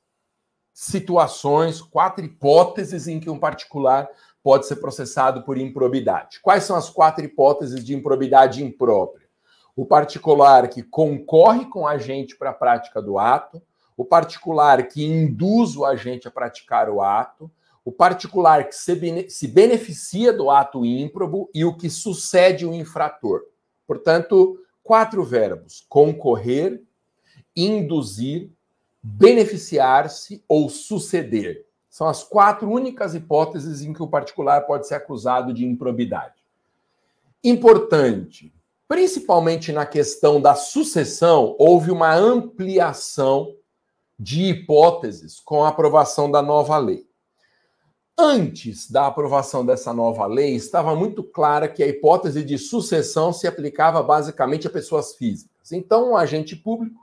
situações, 0.74 1.82
quatro 1.82 2.26
hipóteses 2.26 3.08
em 3.08 3.18
que 3.18 3.30
um 3.30 3.40
particular 3.40 4.10
pode 4.44 4.68
ser 4.68 4.76
processado 4.76 5.44
por 5.44 5.58
improbidade. 5.58 6.42
Quais 6.42 6.66
são 6.66 6.76
as 6.76 6.90
quatro 6.90 7.24
hipóteses 7.24 7.84
de 7.84 7.96
improbidade 7.96 8.62
imprópria? 8.62 9.26
O 9.74 9.86
particular 9.86 10.68
que 10.68 10.84
concorre 10.84 11.66
com 11.66 11.88
a 11.88 11.92
agente 11.92 12.36
para 12.36 12.50
a 12.50 12.54
prática 12.54 13.02
do 13.02 13.18
ato, 13.18 13.62
o 13.96 14.04
particular 14.04 14.86
que 14.88 15.06
induz 15.06 15.78
o 15.78 15.86
agente 15.86 16.28
a 16.28 16.32
praticar 16.32 16.90
o 16.90 17.02
ato, 17.02 17.50
o 17.86 17.92
particular 17.92 18.68
que 18.68 18.76
se 18.76 19.48
beneficia 19.48 20.34
do 20.34 20.52
ato 20.52 20.86
ímprobo 20.86 21.50
e 21.54 21.64
o 21.64 21.78
que 21.78 21.90
sucede 21.90 22.66
o 22.66 22.74
infrator. 22.74 23.44
Portanto, 23.88 24.60
quatro 24.88 25.24
verbos: 25.24 25.86
concorrer, 25.90 26.82
induzir, 27.56 28.50
beneficiar-se 29.04 30.44
ou 30.48 30.70
suceder. 30.70 31.66
São 31.90 32.08
as 32.08 32.24
quatro 32.24 32.70
únicas 32.70 33.14
hipóteses 33.14 33.82
em 33.82 33.92
que 33.92 34.02
o 34.02 34.08
particular 34.08 34.62
pode 34.62 34.88
ser 34.88 34.96
acusado 34.96 35.54
de 35.54 35.66
improbidade. 35.66 36.36
Importante, 37.44 38.54
principalmente 38.88 39.72
na 39.72 39.86
questão 39.86 40.42
da 40.42 40.56
sucessão, 40.56 41.56
houve 41.60 41.92
uma 41.92 42.16
ampliação 42.16 43.54
de 44.20 44.46
hipóteses 44.46 45.40
com 45.40 45.64
a 45.64 45.70
aprovação 45.70 46.32
da 46.32 46.42
nova 46.42 46.78
lei. 46.78 47.07
Antes 48.20 48.90
da 48.90 49.06
aprovação 49.06 49.64
dessa 49.64 49.94
nova 49.94 50.26
lei, 50.26 50.56
estava 50.56 50.96
muito 50.96 51.24
clara 51.24 51.68
que 51.68 51.84
a 51.84 51.88
hipótese 51.88 52.44
de 52.44 52.58
sucessão 52.58 53.32
se 53.32 53.46
aplicava 53.46 54.02
basicamente 54.02 54.66
a 54.66 54.72
pessoas 54.72 55.14
físicas. 55.14 55.72
Então, 55.72 56.12
um 56.12 56.18
agente 56.18 56.56
público 56.56 57.00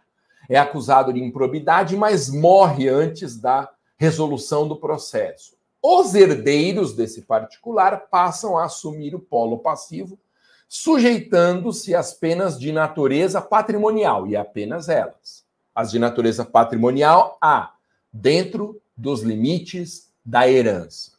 é 0.48 0.58
acusado 0.58 1.12
de 1.12 1.22
improbidade, 1.22 1.96
mas 1.96 2.28
morre 2.28 2.88
antes 2.88 3.36
da 3.36 3.70
resolução 3.96 4.66
do 4.66 4.74
processo. 4.74 5.54
Os 5.80 6.16
herdeiros 6.16 6.94
desse 6.94 7.22
particular 7.22 8.08
passam 8.10 8.58
a 8.58 8.64
assumir 8.64 9.14
o 9.14 9.20
polo 9.20 9.58
passivo, 9.58 10.18
sujeitando-se 10.68 11.94
às 11.94 12.12
penas 12.12 12.58
de 12.58 12.72
natureza 12.72 13.40
patrimonial, 13.40 14.26
e 14.26 14.34
apenas 14.34 14.88
elas. 14.88 15.44
As 15.72 15.92
de 15.92 16.00
natureza 16.00 16.44
patrimonial, 16.44 17.38
a 17.40 17.72
dentro 18.12 18.82
dos 18.96 19.22
limites 19.22 20.12
da 20.24 20.48
herança. 20.48 21.12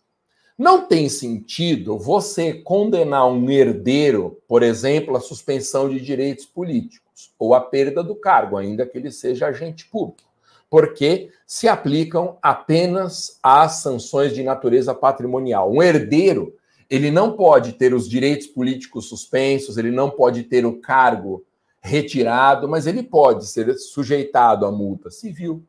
Não 0.58 0.88
tem 0.88 1.10
sentido 1.10 2.00
você 2.00 2.54
condenar 2.54 3.28
um 3.28 3.50
herdeiro, 3.50 4.42
por 4.48 4.64
exemplo, 4.64 5.18
à 5.18 5.20
suspensão 5.20 5.90
de 5.90 6.00
direitos 6.00 6.46
políticos 6.46 7.34
ou 7.38 7.54
à 7.54 7.60
perda 7.60 8.02
do 8.02 8.16
cargo, 8.16 8.56
ainda 8.56 8.86
que 8.86 8.98
ele 8.98 9.12
seja 9.12 9.48
agente 9.48 9.86
público, 9.86 10.30
porque 10.70 11.30
se 11.46 11.68
aplicam 11.68 12.38
apenas 12.42 13.38
às 13.44 13.82
sanções 13.82 14.34
de 14.34 14.44
natureza 14.44 14.96
patrimonial. 14.96 15.72
Um 15.72 15.84
herdeiro, 15.84 16.56
ele 16.90 17.12
não 17.12 17.34
pode 17.34 17.74
ter 17.74 17.94
os 17.94 18.08
direitos 18.08 18.48
políticos 18.48 19.10
suspensos, 19.10 19.78
ele 19.78 19.92
não 19.92 20.10
pode 20.10 20.44
ter 20.44 20.66
o 20.66 20.80
cargo 20.80 21.44
retirado, 21.82 22.68
mas 22.68 22.88
ele 22.88 23.04
pode 23.04 23.46
ser 23.46 23.74
sujeitado 23.78 24.66
à 24.66 24.72
multa 24.72 25.12
civil, 25.12 25.64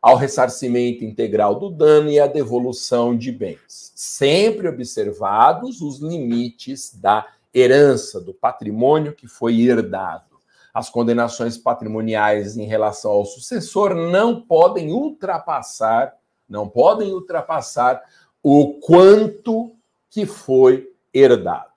ao 0.00 0.16
ressarcimento 0.16 1.04
integral 1.04 1.56
do 1.58 1.70
dano 1.70 2.10
e 2.10 2.18
à 2.18 2.26
devolução 2.26 3.16
de 3.16 3.30
bens, 3.30 3.92
sempre 3.94 4.68
observados 4.68 5.80
os 5.80 6.00
limites 6.00 6.94
da 6.94 7.26
herança, 7.52 8.20
do 8.20 8.32
patrimônio 8.32 9.14
que 9.14 9.26
foi 9.26 9.60
herdado. 9.60 10.38
As 10.72 10.88
condenações 10.88 11.58
patrimoniais 11.58 12.56
em 12.56 12.64
relação 12.64 13.10
ao 13.10 13.24
sucessor 13.24 13.94
não 13.94 14.40
podem 14.40 14.92
ultrapassar, 14.92 16.14
não 16.48 16.68
podem 16.68 17.12
ultrapassar 17.12 18.00
o 18.42 18.74
quanto 18.80 19.72
que 20.08 20.24
foi 20.24 20.88
herdado. 21.12 21.69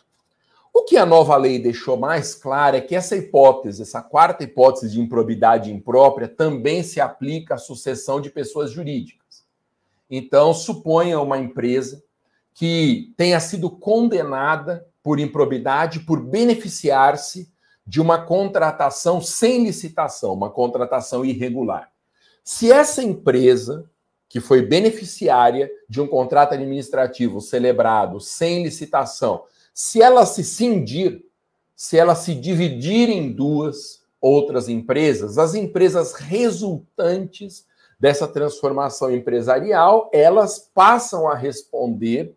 O 0.73 0.83
que 0.83 0.97
a 0.97 1.05
nova 1.05 1.37
lei 1.37 1.59
deixou 1.59 1.95
mais 1.95 2.33
claro 2.33 2.75
é 2.75 2.81
que 2.81 2.95
essa 2.95 3.15
hipótese, 3.15 3.83
essa 3.83 4.01
quarta 4.01 4.43
hipótese 4.43 4.89
de 4.89 4.99
improbidade 4.99 5.71
imprópria, 5.71 6.27
também 6.27 6.81
se 6.81 6.99
aplica 6.99 7.53
à 7.53 7.57
sucessão 7.59 8.19
de 8.19 8.31
pessoas 8.31 8.71
jurídicas. 8.71 9.45
Então, 10.09 10.51
suponha 10.51 11.19
uma 11.19 11.37
empresa 11.37 12.03
que 12.55 13.13
tenha 13.15 13.39
sido 13.39 13.69
condenada 13.69 14.87
por 15.03 15.19
improbidade 15.19 15.99
por 15.99 16.19
beneficiar-se 16.19 17.51
de 17.85 18.01
uma 18.01 18.21
contratação 18.25 19.21
sem 19.21 19.63
licitação, 19.63 20.33
uma 20.33 20.49
contratação 20.49 21.23
irregular. 21.23 21.91
Se 22.43 22.71
essa 22.71 23.03
empresa, 23.03 23.89
que 24.27 24.39
foi 24.39 24.63
beneficiária 24.63 25.69
de 25.87 26.01
um 26.01 26.07
contrato 26.07 26.53
administrativo 26.53 27.41
celebrado 27.41 28.19
sem 28.19 28.63
licitação, 28.63 29.43
se 29.73 30.01
ela 30.01 30.25
se 30.25 30.43
cindir, 30.43 31.23
se 31.75 31.97
ela 31.97 32.15
se 32.15 32.35
dividir 32.35 33.09
em 33.09 33.31
duas 33.31 34.03
outras 34.21 34.69
empresas, 34.69 35.37
as 35.37 35.55
empresas 35.55 36.13
resultantes 36.13 37.65
dessa 37.99 38.27
transformação 38.27 39.11
empresarial, 39.11 40.09
elas 40.13 40.59
passam 40.59 41.27
a 41.27 41.35
responder 41.35 42.35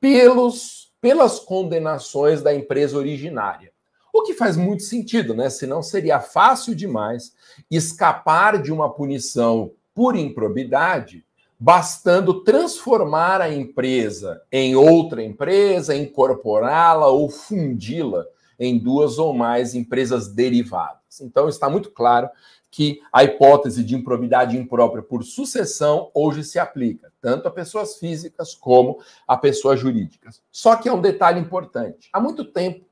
pelos, 0.00 0.92
pelas 1.00 1.38
condenações 1.38 2.42
da 2.42 2.54
empresa 2.54 2.98
originária. 2.98 3.72
O 4.12 4.22
que 4.22 4.34
faz 4.34 4.56
muito 4.56 4.82
sentido, 4.82 5.34
né? 5.34 5.48
Senão 5.48 5.82
seria 5.82 6.20
fácil 6.20 6.74
demais 6.74 7.32
escapar 7.70 8.60
de 8.60 8.70
uma 8.70 8.92
punição 8.92 9.72
por 9.94 10.16
improbidade 10.16 11.24
bastando 11.62 12.42
transformar 12.42 13.40
a 13.40 13.54
empresa 13.54 14.42
em 14.50 14.74
outra 14.74 15.22
empresa, 15.22 15.94
incorporá-la 15.94 17.06
ou 17.06 17.30
fundi-la 17.30 18.26
em 18.58 18.76
duas 18.76 19.16
ou 19.16 19.32
mais 19.32 19.72
empresas 19.72 20.26
derivadas. 20.26 21.20
Então, 21.20 21.48
está 21.48 21.70
muito 21.70 21.92
claro 21.92 22.28
que 22.68 23.00
a 23.12 23.22
hipótese 23.22 23.84
de 23.84 23.94
improbidade 23.94 24.58
imprópria 24.58 25.04
por 25.04 25.22
sucessão 25.22 26.10
hoje 26.12 26.42
se 26.42 26.58
aplica 26.58 27.12
tanto 27.20 27.46
a 27.46 27.50
pessoas 27.52 27.96
físicas 27.96 28.56
como 28.56 28.98
a 29.28 29.36
pessoas 29.36 29.78
jurídicas. 29.78 30.42
Só 30.50 30.74
que 30.74 30.88
é 30.88 30.92
um 30.92 31.00
detalhe 31.00 31.38
importante. 31.38 32.08
Há 32.12 32.18
muito 32.18 32.44
tempo, 32.44 32.84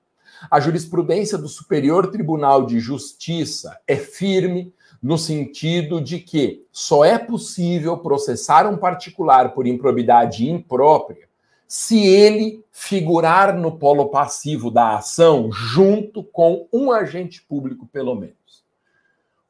a 0.49 0.61
jurisprudência 0.61 1.37
do 1.37 1.49
Superior 1.49 2.09
Tribunal 2.09 2.65
de 2.65 2.79
Justiça 2.79 3.81
é 3.85 3.97
firme 3.97 4.73
no 5.03 5.17
sentido 5.17 6.01
de 6.01 6.19
que 6.19 6.67
só 6.71 7.05
é 7.05 7.19
possível 7.19 7.97
processar 7.99 8.67
um 8.67 8.77
particular 8.77 9.55
por 9.55 9.67
improbidade 9.67 10.49
imprópria 10.49 11.29
se 11.67 12.05
ele 12.05 12.65
figurar 12.73 13.57
no 13.57 13.79
polo 13.79 14.09
passivo 14.09 14.71
da 14.71 14.97
ação 14.97 15.53
junto 15.53 16.23
com 16.25 16.67
um 16.73 16.91
agente 16.91 17.41
público, 17.43 17.87
pelo 17.87 18.17
menos. 18.17 18.65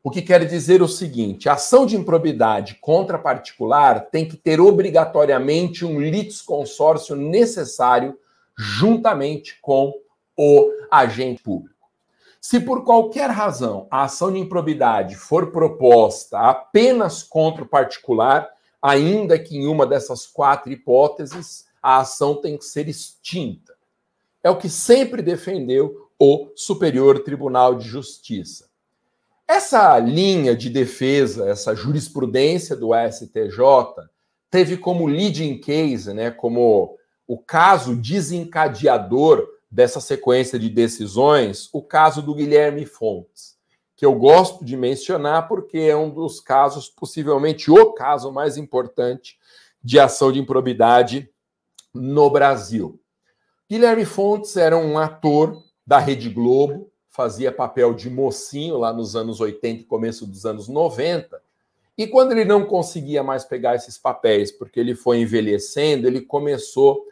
O 0.03 0.11
que 0.11 0.21
quer 0.21 0.45
dizer 0.47 0.83
o 0.83 0.89
seguinte: 0.89 1.49
a 1.49 1.55
ação 1.55 1.87
de 1.87 1.97
improbidade 1.97 2.75
contra 2.81 3.19
particular 3.19 4.01
tem 4.11 4.29
que 4.29 4.37
ter 4.37 4.61
obrigatoriamente 4.61 5.85
um 5.85 5.99
litisconsórcio 5.99 7.17
necessário 7.17 8.19
juntamente 8.57 9.59
com 9.63 9.93
o 10.37 10.71
agente 10.91 11.43
público. 11.43 11.80
Se 12.41 12.59
por 12.59 12.85
qualquer 12.85 13.29
razão 13.29 13.87
a 13.91 14.05
ação 14.05 14.33
de 14.33 14.39
improbidade 14.39 15.15
for 15.15 15.53
proposta 15.53 16.39
apenas 16.39 17.23
contra 17.23 17.63
o 17.63 17.69
particular, 17.69 18.49
ainda 18.81 19.39
que 19.39 19.59
em 19.59 19.67
uma 19.67 19.87
dessas 19.87 20.27
quatro 20.27 20.73
hipóteses, 20.73 21.67
a 21.83 21.99
ação 21.99 22.41
tem 22.41 22.57
que 22.57 22.65
ser 22.65 22.89
extinta. 22.89 23.75
É 24.43 24.49
o 24.49 24.57
que 24.57 24.71
sempre 24.71 25.21
defendeu 25.21 26.11
o 26.19 26.51
Superior 26.55 27.21
Tribunal 27.21 27.75
de 27.75 27.87
Justiça. 27.87 28.71
Essa 29.47 29.99
linha 29.99 30.57
de 30.57 30.71
defesa, 30.71 31.49
essa 31.49 31.75
jurisprudência 31.75 32.75
do 32.75 32.91
STJ, 32.95 33.59
teve 34.51 34.77
como 34.77 35.07
leading 35.07 35.59
case, 35.59 36.13
né, 36.15 36.31
como 36.31 36.97
o 37.27 37.37
caso 37.37 37.95
desencadeador 37.97 39.47
dessa 39.71 40.01
sequência 40.01 40.59
de 40.59 40.69
decisões 40.69 41.69
o 41.73 41.83
caso 41.83 42.21
do 42.21 42.35
Guilherme 42.35 42.85
Fontes, 42.85 43.57
que 43.95 44.05
eu 44.05 44.15
gosto 44.15 44.65
de 44.65 44.77
mencionar 44.77 45.47
porque 45.47 45.79
é 45.79 45.97
um 45.97 46.11
dos 46.11 46.41
casos, 46.41 46.89
possivelmente 46.89 47.71
o 47.71 47.93
caso 47.93 48.33
mais 48.33 48.57
importante 48.57 49.39
de 49.83 49.99
ação 49.99 50.33
de 50.33 50.41
improbidade 50.41 51.31
no 51.95 52.29
Brasil. 52.29 53.01
Guilherme 53.69 54.05
Fontes 54.05 54.57
era 54.57 54.77
um 54.77 54.99
ator 54.99 55.63
da 55.87 55.99
Rede 55.99 56.29
Globo, 56.29 56.91
fazia 57.09 57.53
papel 57.53 57.95
de 57.95 58.11
mocinho 58.11 58.79
lá 58.79 58.93
nos 58.93 59.15
anos 59.15 59.41
80 59.41 59.83
e 59.83 59.85
começo 59.85 60.27
dos 60.27 60.45
anos 60.45 60.69
90. 60.69 61.41
E 61.97 62.07
quando 62.07 62.33
ele 62.33 62.45
não 62.45 62.65
conseguia 62.65 63.23
mais 63.23 63.45
pegar 63.45 63.75
esses 63.75 63.99
papéis, 63.99 64.51
porque 64.51 64.81
ele 64.81 64.95
foi 64.95 65.19
envelhecendo, 65.19 66.07
ele 66.07 66.21
começou 66.21 67.05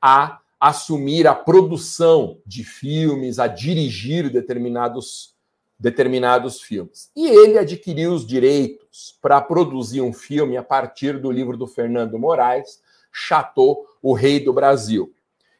a 0.00 0.40
assumir 0.66 1.28
a 1.28 1.34
produção 1.34 2.38
de 2.44 2.64
filmes, 2.64 3.38
a 3.38 3.46
dirigir 3.46 4.28
determinados, 4.28 5.32
determinados 5.78 6.60
filmes. 6.60 7.08
E 7.14 7.28
ele 7.28 7.56
adquiriu 7.56 8.12
os 8.12 8.26
direitos 8.26 9.16
para 9.22 9.40
produzir 9.40 10.00
um 10.00 10.12
filme 10.12 10.56
a 10.56 10.64
partir 10.64 11.20
do 11.20 11.30
livro 11.30 11.56
do 11.56 11.68
Fernando 11.68 12.18
Moraes, 12.18 12.80
Chateau, 13.12 13.86
o 14.02 14.12
Rei 14.12 14.40
do 14.40 14.52
Brasil. 14.52 15.12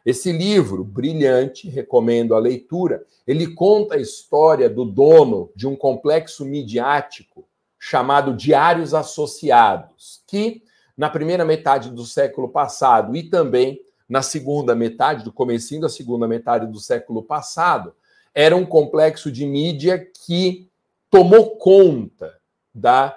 Esse 0.05 0.33
livro, 0.33 0.83
brilhante, 0.83 1.69
recomendo 1.69 2.35
a 2.35 2.41
leitura, 2.41 3.05
ele 3.25 3.55
conta 3.55 3.95
a 3.95 4.01
história 4.01 4.69
do 4.69 4.85
dono 4.85 5.53
de 5.55 5.69
um 5.69 5.77
complexo 5.77 6.45
midiático 6.45 7.47
chamado 7.79 8.35
Diários 8.35 8.93
Associados, 8.93 10.25
que 10.27 10.65
na 10.97 11.09
primeira 11.09 11.45
metade 11.45 11.93
do 11.93 12.05
século 12.05 12.49
passado 12.49 13.15
e 13.15 13.23
também 13.23 13.86
na 14.09 14.23
segunda 14.23 14.75
metade, 14.75 15.25
do 15.25 15.33
comecinho 15.33 15.81
da 15.81 15.89
segunda 15.89 16.29
metade 16.29 16.67
do 16.67 16.79
século 16.79 17.23
passado, 17.23 17.95
era 18.35 18.55
um 18.55 18.67
complexo 18.67 19.33
de 19.33 19.47
mídia 19.47 19.99
que 19.99 20.71
tomou 21.11 21.57
conta 21.57 22.35
da 22.75 23.17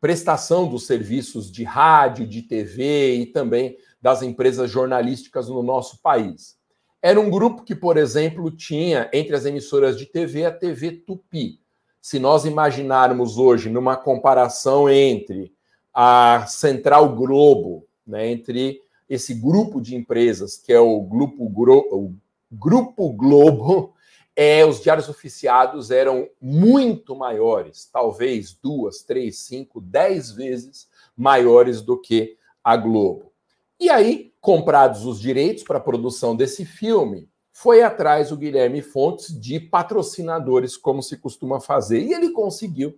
prestação 0.00 0.68
dos 0.68 0.86
serviços 0.86 1.50
de 1.50 1.64
rádio, 1.64 2.26
de 2.26 2.42
TV 2.42 3.16
e 3.16 3.26
também 3.26 3.76
das 4.00 4.22
empresas 4.22 4.70
jornalísticas 4.70 5.48
no 5.48 5.62
nosso 5.62 6.00
país. 6.00 6.56
Era 7.00 7.20
um 7.20 7.30
grupo 7.30 7.62
que, 7.62 7.74
por 7.74 7.96
exemplo, 7.96 8.50
tinha 8.50 9.08
entre 9.12 9.34
as 9.34 9.44
emissoras 9.44 9.96
de 9.96 10.06
TV 10.06 10.44
a 10.44 10.52
TV 10.52 10.92
Tupi. 10.92 11.60
Se 12.00 12.18
nós 12.18 12.44
imaginarmos 12.44 13.38
hoje 13.38 13.68
numa 13.68 13.96
comparação 13.96 14.88
entre 14.88 15.52
a 15.92 16.44
Central 16.46 17.14
Globo, 17.14 17.86
né, 18.06 18.30
entre 18.30 18.80
esse 19.08 19.34
grupo 19.34 19.80
de 19.80 19.96
empresas 19.96 20.56
que 20.56 20.72
é 20.72 20.80
o 20.80 21.00
Grupo, 21.00 21.44
o 21.44 22.14
grupo 22.50 23.12
Globo, 23.12 23.94
é, 24.36 24.64
os 24.64 24.80
diários 24.80 25.08
oficiados 25.08 25.90
eram 25.90 26.28
muito 26.40 27.16
maiores, 27.16 27.88
talvez 27.92 28.52
duas, 28.52 29.02
três, 29.02 29.38
cinco, 29.38 29.80
dez 29.80 30.30
vezes 30.30 30.88
maiores 31.16 31.82
do 31.82 32.00
que 32.00 32.36
a 32.62 32.76
Globo. 32.76 33.32
E 33.80 33.90
aí, 33.90 34.32
comprados 34.40 35.04
os 35.04 35.20
direitos 35.20 35.64
para 35.64 35.78
a 35.78 35.80
produção 35.80 36.36
desse 36.36 36.64
filme, 36.64 37.28
foi 37.52 37.82
atrás 37.82 38.30
o 38.30 38.36
Guilherme 38.36 38.80
Fontes 38.80 39.36
de 39.40 39.58
patrocinadores, 39.58 40.76
como 40.76 41.02
se 41.02 41.16
costuma 41.16 41.60
fazer, 41.60 42.00
e 42.00 42.14
ele 42.14 42.30
conseguiu 42.30 42.96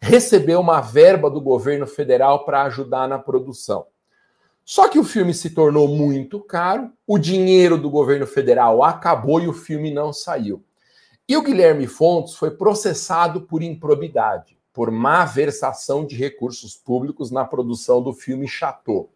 receber 0.00 0.56
uma 0.56 0.80
verba 0.80 1.30
do 1.30 1.40
governo 1.40 1.86
federal 1.86 2.44
para 2.44 2.62
ajudar 2.64 3.06
na 3.06 3.20
produção. 3.20 3.86
Só 4.64 4.88
que 4.88 4.98
o 4.98 5.04
filme 5.04 5.34
se 5.34 5.50
tornou 5.50 5.88
muito 5.88 6.40
caro, 6.40 6.92
o 7.06 7.18
dinheiro 7.18 7.76
do 7.76 7.90
governo 7.90 8.26
federal 8.26 8.82
acabou 8.82 9.40
e 9.40 9.48
o 9.48 9.52
filme 9.52 9.92
não 9.92 10.12
saiu. 10.12 10.62
E 11.28 11.36
o 11.36 11.42
Guilherme 11.42 11.86
Fontes 11.86 12.34
foi 12.34 12.50
processado 12.50 13.42
por 13.42 13.62
improbidade, 13.62 14.56
por 14.72 14.90
má 14.90 15.24
versação 15.24 16.06
de 16.06 16.16
recursos 16.16 16.76
públicos 16.76 17.30
na 17.30 17.44
produção 17.44 18.02
do 18.02 18.12
filme 18.12 18.46
Chateau. 18.46 19.10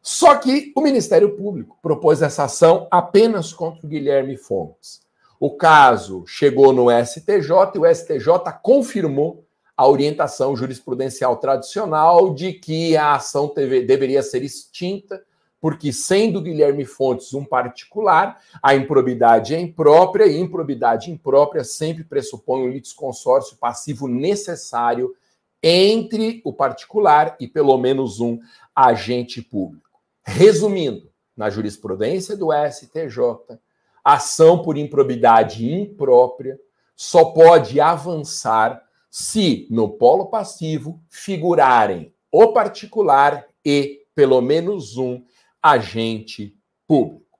Só 0.00 0.34
que 0.36 0.72
o 0.74 0.80
Ministério 0.80 1.36
Público 1.36 1.78
propôs 1.80 2.22
essa 2.22 2.44
ação 2.44 2.88
apenas 2.90 3.52
contra 3.52 3.86
o 3.86 3.88
Guilherme 3.88 4.36
Fontes. 4.36 5.00
O 5.38 5.56
caso 5.56 6.24
chegou 6.26 6.72
no 6.72 6.86
STJ 7.04 7.72
e 7.74 7.78
o 7.78 7.94
STJ 7.94 8.52
confirmou 8.62 9.41
a 9.76 9.86
orientação 9.88 10.56
jurisprudencial 10.56 11.36
tradicional 11.36 12.34
de 12.34 12.52
que 12.52 12.96
a 12.96 13.14
ação 13.14 13.48
teve, 13.48 13.82
deveria 13.82 14.22
ser 14.22 14.42
extinta 14.42 15.22
porque 15.62 15.92
sendo 15.92 16.42
Guilherme 16.42 16.84
Fontes 16.84 17.32
um 17.34 17.44
particular, 17.44 18.42
a 18.60 18.74
improbidade 18.74 19.54
é 19.54 19.60
imprópria 19.60 20.26
e 20.26 20.36
improbidade 20.36 21.08
imprópria 21.08 21.62
sempre 21.62 22.02
pressupõe 22.02 22.64
um 22.64 22.68
litisconsórcio 22.68 23.56
passivo 23.58 24.08
necessário 24.08 25.14
entre 25.62 26.42
o 26.44 26.52
particular 26.52 27.36
e 27.38 27.46
pelo 27.46 27.78
menos 27.78 28.18
um 28.18 28.40
agente 28.74 29.40
público. 29.40 30.00
Resumindo, 30.24 31.08
na 31.36 31.48
jurisprudência 31.48 32.36
do 32.36 32.48
STJ, 32.52 33.56
ação 34.04 34.62
por 34.62 34.76
improbidade 34.76 35.72
imprópria 35.72 36.58
só 36.96 37.26
pode 37.26 37.80
avançar 37.80 38.82
se 39.12 39.68
no 39.70 39.90
polo 39.90 40.30
passivo 40.30 41.04
figurarem 41.10 42.14
o 42.30 42.54
particular 42.54 43.46
e 43.62 44.06
pelo 44.14 44.40
menos 44.40 44.96
um 44.96 45.22
agente 45.62 46.58
público. 46.86 47.38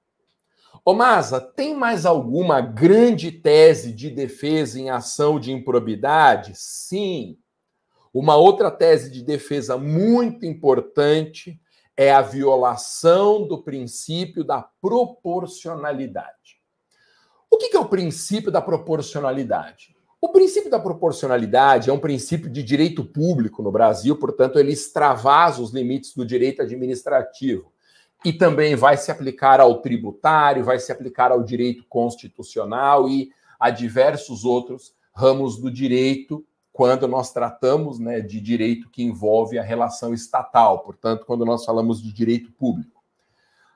Ô 0.85 0.93
Masa, 0.93 1.41
tem 1.41 1.73
mais 1.73 2.05
alguma 2.05 2.61
grande 2.61 3.31
tese 3.31 3.91
de 3.91 4.11
defesa 4.11 4.79
em 4.79 4.91
ação 4.91 5.39
de 5.39 5.51
improbidade? 5.51 6.51
Sim. 6.53 7.39
Uma 8.13 8.35
outra 8.35 8.69
tese 8.69 9.09
de 9.09 9.23
defesa 9.23 9.75
muito 9.75 10.45
importante 10.45 11.59
é 11.97 12.11
a 12.11 12.21
violação 12.21 13.47
do 13.47 13.63
princípio 13.63 14.43
da 14.43 14.61
proporcionalidade. 14.61 16.61
O 17.49 17.57
que 17.57 17.75
é 17.75 17.79
o 17.79 17.89
princípio 17.89 18.51
da 18.51 18.61
proporcionalidade? 18.61 19.92
O 20.23 20.29
princípio 20.29 20.71
da 20.71 20.79
proporcionalidade 20.79 21.89
é 21.89 21.93
um 21.93 21.99
princípio 21.99 22.49
de 22.49 22.63
direito 22.63 23.03
público 23.03 23.61
no 23.61 23.69
Brasil, 23.69 24.15
portanto, 24.15 24.57
ele 24.57 24.71
extravasa 24.71 25.61
os 25.61 25.71
limites 25.71 26.15
do 26.15 26.25
direito 26.25 26.61
administrativo 26.61 27.73
e 28.23 28.31
também 28.31 28.73
vai 28.73 28.95
se 28.95 29.11
aplicar 29.11 29.59
ao 29.59 29.81
tributário, 29.81 30.63
vai 30.63 30.79
se 30.79 30.93
aplicar 30.93 31.33
ao 31.33 31.43
direito 31.43 31.83
constitucional 31.89 33.09
e 33.09 33.31
a 33.59 33.69
diversos 33.69 34.45
outros 34.45 34.95
ramos 35.13 35.59
do 35.59 35.69
direito 35.69 36.45
quando 36.71 37.05
nós 37.05 37.33
tratamos 37.33 37.99
né, 37.99 38.21
de 38.21 38.39
direito 38.39 38.89
que 38.89 39.03
envolve 39.03 39.59
a 39.59 39.61
relação 39.61 40.13
estatal, 40.13 40.79
portanto, 40.79 41.25
quando 41.25 41.43
nós 41.43 41.65
falamos 41.65 42.01
de 42.01 42.13
direito 42.13 42.49
público. 42.53 43.03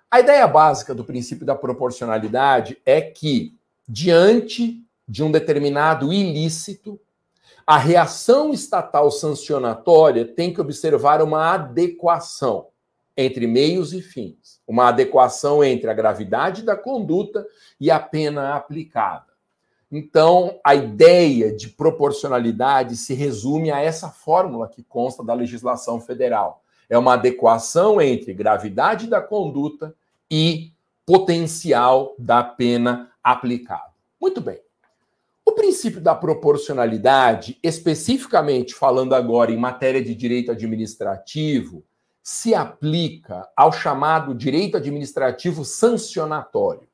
A 0.10 0.21
ideia 0.21 0.47
básica 0.47 0.95
do 0.95 1.03
princípio 1.03 1.45
da 1.45 1.55
proporcionalidade 1.55 2.81
é 2.86 3.01
que, 3.01 3.53
diante 3.86 4.87
de 5.07 5.23
um 5.23 5.31
determinado 5.31 6.11
ilícito, 6.11 6.99
a 7.65 7.77
reação 7.77 8.53
estatal 8.53 9.11
sancionatória 9.11 10.25
tem 10.25 10.53
que 10.53 10.61
observar 10.61 11.21
uma 11.21 11.53
adequação 11.53 12.67
entre 13.15 13.47
meios 13.47 13.93
e 13.93 14.01
fins, 14.01 14.61
uma 14.67 14.89
adequação 14.89 15.63
entre 15.63 15.89
a 15.89 15.93
gravidade 15.93 16.61
da 16.61 16.75
conduta 16.75 17.45
e 17.79 17.89
a 17.89 17.99
pena 17.99 18.55
aplicada. 18.55 19.25
Então, 19.91 20.59
a 20.63 20.75
ideia 20.75 21.55
de 21.55 21.69
proporcionalidade 21.69 22.95
se 22.97 23.13
resume 23.13 23.71
a 23.71 23.81
essa 23.81 24.09
fórmula 24.09 24.67
que 24.67 24.83
consta 24.83 25.23
da 25.23 25.33
legislação 25.33 25.99
federal. 25.99 26.61
É 26.89 26.97
uma 26.97 27.13
adequação 27.13 28.01
entre 28.01 28.33
gravidade 28.33 29.07
da 29.07 29.21
conduta 29.21 29.95
e 30.29 30.71
potencial 31.05 32.13
da 32.19 32.43
pena 32.43 33.11
aplicada. 33.23 33.91
Muito 34.21 34.41
bem. 34.41 34.66
Princípio 35.57 35.99
da 35.99 36.13
proporcionalidade, 36.13 37.57
especificamente 37.63 38.75
falando 38.75 39.15
agora 39.15 39.51
em 39.51 39.57
matéria 39.57 40.03
de 40.03 40.13
direito 40.13 40.51
administrativo, 40.51 41.83
se 42.21 42.53
aplica 42.53 43.43
ao 43.57 43.73
chamado 43.73 44.35
direito 44.35 44.77
administrativo 44.77 45.65
sancionatório. 45.65 46.87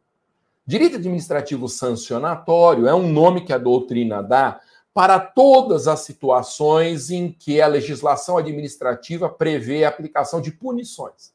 Direito 0.65 0.95
administrativo 0.95 1.67
sancionatório 1.67 2.87
é 2.87 2.95
um 2.95 3.11
nome 3.11 3.43
que 3.43 3.51
a 3.51 3.57
doutrina 3.57 4.23
dá 4.23 4.61
para 4.93 5.19
todas 5.19 5.85
as 5.85 5.99
situações 5.99 7.11
em 7.11 7.33
que 7.33 7.59
a 7.59 7.67
legislação 7.67 8.37
administrativa 8.37 9.27
prevê 9.27 9.83
a 9.83 9.89
aplicação 9.89 10.39
de 10.39 10.51
punições. 10.53 11.33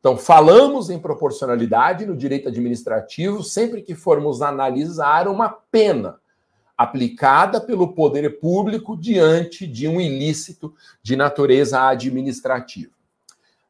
Então, 0.00 0.16
falamos 0.16 0.90
em 0.90 0.98
proporcionalidade 0.98 2.04
no 2.04 2.16
direito 2.16 2.48
administrativo 2.48 3.44
sempre 3.44 3.80
que 3.80 3.94
formos 3.94 4.42
analisar 4.42 5.28
uma 5.28 5.48
pena 5.48 6.18
aplicada 6.78 7.60
pelo 7.60 7.92
poder 7.92 8.38
público 8.38 8.96
diante 8.96 9.66
de 9.66 9.88
um 9.88 10.00
ilícito 10.00 10.72
de 11.02 11.16
natureza 11.16 11.88
administrativa. 11.88 12.92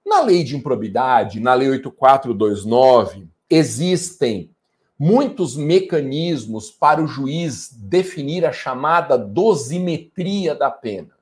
Na 0.04 0.20
lei 0.20 0.44
de 0.44 0.54
improbidade, 0.54 1.40
na 1.40 1.54
lei 1.54 1.70
8429, 1.70 3.26
existem 3.48 4.50
muitos 4.98 5.56
mecanismos 5.56 6.70
para 6.70 7.02
o 7.02 7.06
juiz 7.06 7.70
definir 7.72 8.44
a 8.44 8.52
chamada 8.52 9.16
dosimetria 9.16 10.54
da 10.54 10.70
pena, 10.70 11.16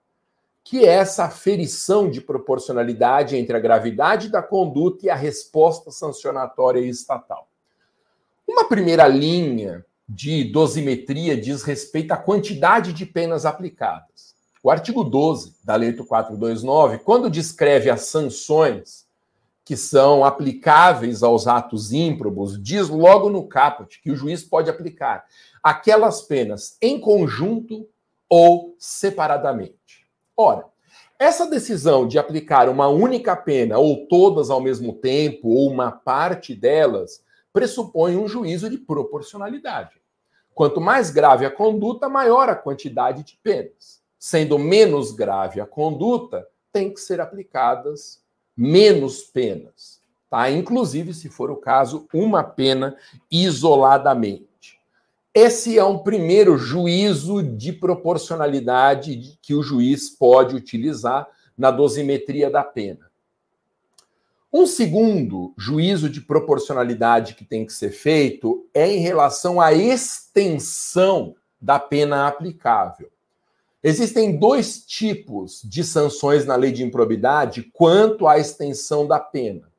que 0.64 0.85
é 0.85 0.88
essa 0.88 1.27
aferição 1.27 2.11
de 2.11 2.20
proporcionalidade 2.20 3.37
entre 3.37 3.57
a 3.57 3.61
gravidade 3.61 4.29
da 4.29 4.42
conduta 4.42 5.07
e 5.07 5.11
a 5.11 5.14
resposta 5.14 5.92
sancionatória 5.92 6.81
estatal. 6.81 7.49
Uma 8.49 8.68
primeira 8.68 9.07
linha 9.07 9.85
de 10.09 10.45
dosimetria 10.45 11.37
diz 11.37 11.62
respeito 11.62 12.12
à 12.12 12.16
quantidade 12.16 12.92
de 12.92 13.05
penas 13.05 13.45
aplicadas. 13.45 14.35
O 14.62 14.71
artigo 14.71 15.05
12 15.05 15.55
da 15.64 15.77
Lei 15.77 15.90
8429, 15.90 16.99
quando 16.99 17.31
descreve 17.31 17.90
as 17.90 18.03
sanções 18.03 19.07
que 19.64 19.77
são 19.77 20.25
aplicáveis 20.25 21.23
aos 21.23 21.49
atos 21.49 21.92
ímprobos, 21.92 22.62
diz 22.62 22.88
logo 22.88 23.29
no 23.29 23.49
caput 23.49 24.01
que 24.01 24.12
o 24.12 24.16
juiz 24.16 24.45
pode 24.45 24.71
aplicar 24.71 25.25
aquelas 25.62 26.23
penas 26.23 26.77
em 26.81 27.01
conjunto 27.01 27.88
ou 28.29 28.77
separadamente. 28.79 30.07
Ora, 30.37 30.66
essa 31.19 31.49
decisão 31.49 32.07
de 32.07 32.19
aplicar 32.19 32.69
uma 32.69 32.88
única 32.88 33.35
pena 33.35 33.79
ou 33.79 34.07
todas 34.07 34.51
ao 34.51 34.61
mesmo 34.61 34.92
tempo 34.92 35.49
ou 35.49 35.71
uma 35.71 35.90
parte 35.90 36.55
delas 36.55 37.23
pressupõe 37.57 38.19
um 38.19 38.29
juízo 38.29 38.69
de 38.69 38.77
proporcionalidade. 38.77 39.97
Quanto 40.55 40.79
mais 40.79 41.09
grave 41.09 41.47
a 41.47 41.51
conduta, 41.51 42.07
maior 42.07 42.51
a 42.51 42.55
quantidade 42.55 43.23
de 43.23 43.38
penas 43.42 44.05
sendo 44.27 44.59
menos 44.59 45.12
grave 45.12 45.61
a 45.61 45.66
conduta, 45.66 46.47
tem 46.73 46.92
que 46.92 47.01
ser 47.01 47.21
aplicadas 47.21 48.21
menos 48.57 49.23
penas, 49.23 50.01
tá? 50.29 50.51
Inclusive, 50.51 51.14
se 51.14 51.29
for 51.29 51.49
o 51.49 51.57
caso, 51.57 52.09
uma 52.12 52.42
pena 52.42 52.97
isoladamente. 53.31 54.81
Esse 55.33 55.79
é 55.79 55.85
um 55.85 55.99
primeiro 55.99 56.59
juízo 56.59 57.40
de 57.40 57.73
proporcionalidade 57.73 59.38
que 59.40 59.55
o 59.55 59.62
juiz 59.62 60.11
pode 60.11 60.57
utilizar 60.57 61.29
na 61.57 61.71
dosimetria 61.71 62.51
da 62.51 62.64
pena. 62.64 63.06
Um 64.59 64.66
segundo 64.66 65.53
juízo 65.55 66.09
de 66.09 66.19
proporcionalidade 66.19 67.35
que 67.35 67.45
tem 67.45 67.66
que 67.66 67.75
ser 67.75 67.90
feito 67.90 68.66
é 68.73 68.90
em 68.90 69.01
relação 69.01 69.61
à 69.61 69.75
extensão 69.75 71.37
da 71.61 71.79
pena 71.79 72.27
aplicável. 72.27 73.11
Existem 73.85 74.35
dois 74.38 74.79
tipos 74.79 75.61
de 75.62 75.85
sanções 75.85 76.47
na 76.47 76.57
lei 76.57 76.73
de 76.73 76.83
improbidade 76.83 77.64
quanto 77.64 78.27
à 78.27 78.38
extensão 78.38 79.07
da 79.07 79.21
pena. 79.21 79.71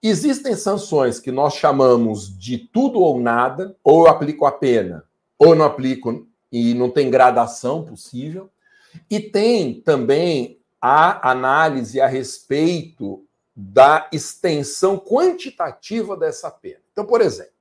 Existem 0.00 0.54
sanções 0.54 1.18
que 1.18 1.32
nós 1.32 1.54
chamamos 1.54 2.32
de 2.38 2.58
tudo 2.58 3.00
ou 3.00 3.18
nada, 3.18 3.76
ou 3.82 4.02
eu 4.06 4.06
aplico 4.06 4.46
a 4.46 4.52
pena, 4.52 5.02
ou 5.36 5.56
não 5.56 5.64
aplico 5.64 6.28
e 6.52 6.74
não 6.74 6.88
tem 6.88 7.10
gradação 7.10 7.84
possível. 7.84 8.48
E 9.10 9.18
tem 9.18 9.80
também 9.80 10.60
a 10.80 11.28
análise 11.32 12.00
a 12.00 12.06
respeito 12.06 13.26
da 13.62 14.08
extensão 14.10 14.98
quantitativa 14.98 16.16
dessa 16.16 16.50
pena. 16.50 16.80
Então, 16.92 17.04
por 17.04 17.20
exemplo, 17.20 17.52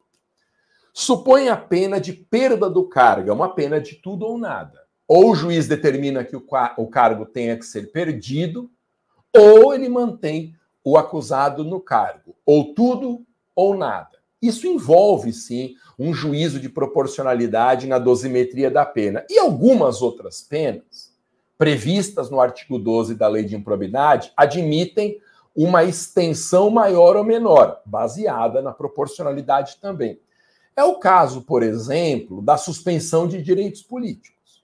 supõe 0.94 1.50
a 1.50 1.58
pena 1.58 2.00
de 2.00 2.14
perda 2.14 2.70
do 2.70 2.88
cargo, 2.88 3.30
é 3.30 3.34
uma 3.34 3.54
pena 3.54 3.82
de 3.82 3.96
tudo 3.96 4.26
ou 4.26 4.38
nada. 4.38 4.80
Ou 5.06 5.32
o 5.32 5.36
juiz 5.36 5.68
determina 5.68 6.24
que 6.24 6.38
o, 6.38 6.88
cargo 6.88 7.26
tenha 7.26 7.58
que 7.58 7.66
ser 7.66 7.92
perdido, 7.92 8.72
ou 9.36 9.74
ele 9.74 9.90
mantém 9.90 10.56
o 10.84 10.98
acusado 10.98 11.66
no 11.66 11.82
cargo, 11.82 12.34
ou 12.46 12.74
tudo 12.74 13.26
ou 13.54 13.76
nada. 13.76 14.20
Isso 14.42 14.68
envolve, 14.68 15.34
sim, 15.34 15.76
um 15.98 16.14
juízo 16.14 16.62
de 16.62 16.70
proporcionalidade 16.70 17.88
na 17.88 18.00
dosimetria 18.00 18.72
da 18.72 18.86
pena. 18.86 19.26
E 19.30 19.38
algumas 19.38 20.02
outras 20.02 20.42
penas, 20.42 21.14
previstas 21.58 22.30
no 22.30 22.40
artigo 22.40 22.80
12 22.80 23.16
da 23.16 23.28
Lei 23.28 23.44
de 23.44 23.58
Improbidade, 23.58 24.32
admitem 24.38 25.20
uma 25.62 25.84
extensão 25.84 26.70
maior 26.70 27.18
ou 27.18 27.24
menor, 27.26 27.82
baseada 27.86 28.62
na 28.62 28.72
proporcionalidade 28.72 29.76
também. 29.82 30.18
É 30.74 30.86
o 30.86 30.96
caso, 30.96 31.42
por 31.42 31.64
exemplo, 31.64 32.42
da 32.42 32.56
suspensão 32.56 33.28
de 33.28 33.42
direitos 33.42 33.84
políticos. 33.84 34.64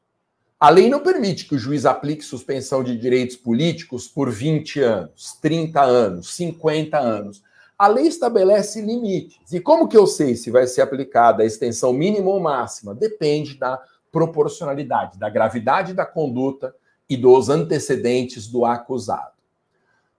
A 0.57 0.69
lei 0.69 0.89
não 0.89 1.01
permite 1.01 1.49
que 1.49 1.55
o 1.55 1.59
juiz 1.59 1.85
aplique 1.85 2.23
suspensão 2.23 2.81
de 2.81 2.97
direitos 2.97 3.35
políticos 3.35 4.07
por 4.07 4.31
20 4.31 4.79
anos, 4.79 5.37
30 5.41 5.81
anos, 5.81 6.33
50 6.33 6.97
anos. 6.97 7.43
A 7.77 7.89
lei 7.89 8.07
estabelece 8.07 8.81
limites. 8.81 9.51
E 9.51 9.59
como 9.59 9.89
que 9.89 9.97
eu 9.97 10.07
sei 10.07 10.33
se 10.37 10.49
vai 10.49 10.65
ser 10.65 10.81
aplicada 10.81 11.43
a 11.43 11.45
extensão 11.45 11.91
mínima 11.91 12.29
ou 12.29 12.39
máxima? 12.39 12.95
Depende 12.95 13.57
da 13.57 13.83
proporcionalidade, 14.13 15.19
da 15.19 15.29
gravidade 15.29 15.93
da 15.93 16.05
conduta 16.05 16.73
e 17.09 17.17
dos 17.17 17.49
antecedentes 17.49 18.47
do 18.47 18.65
acusado. 18.65 19.34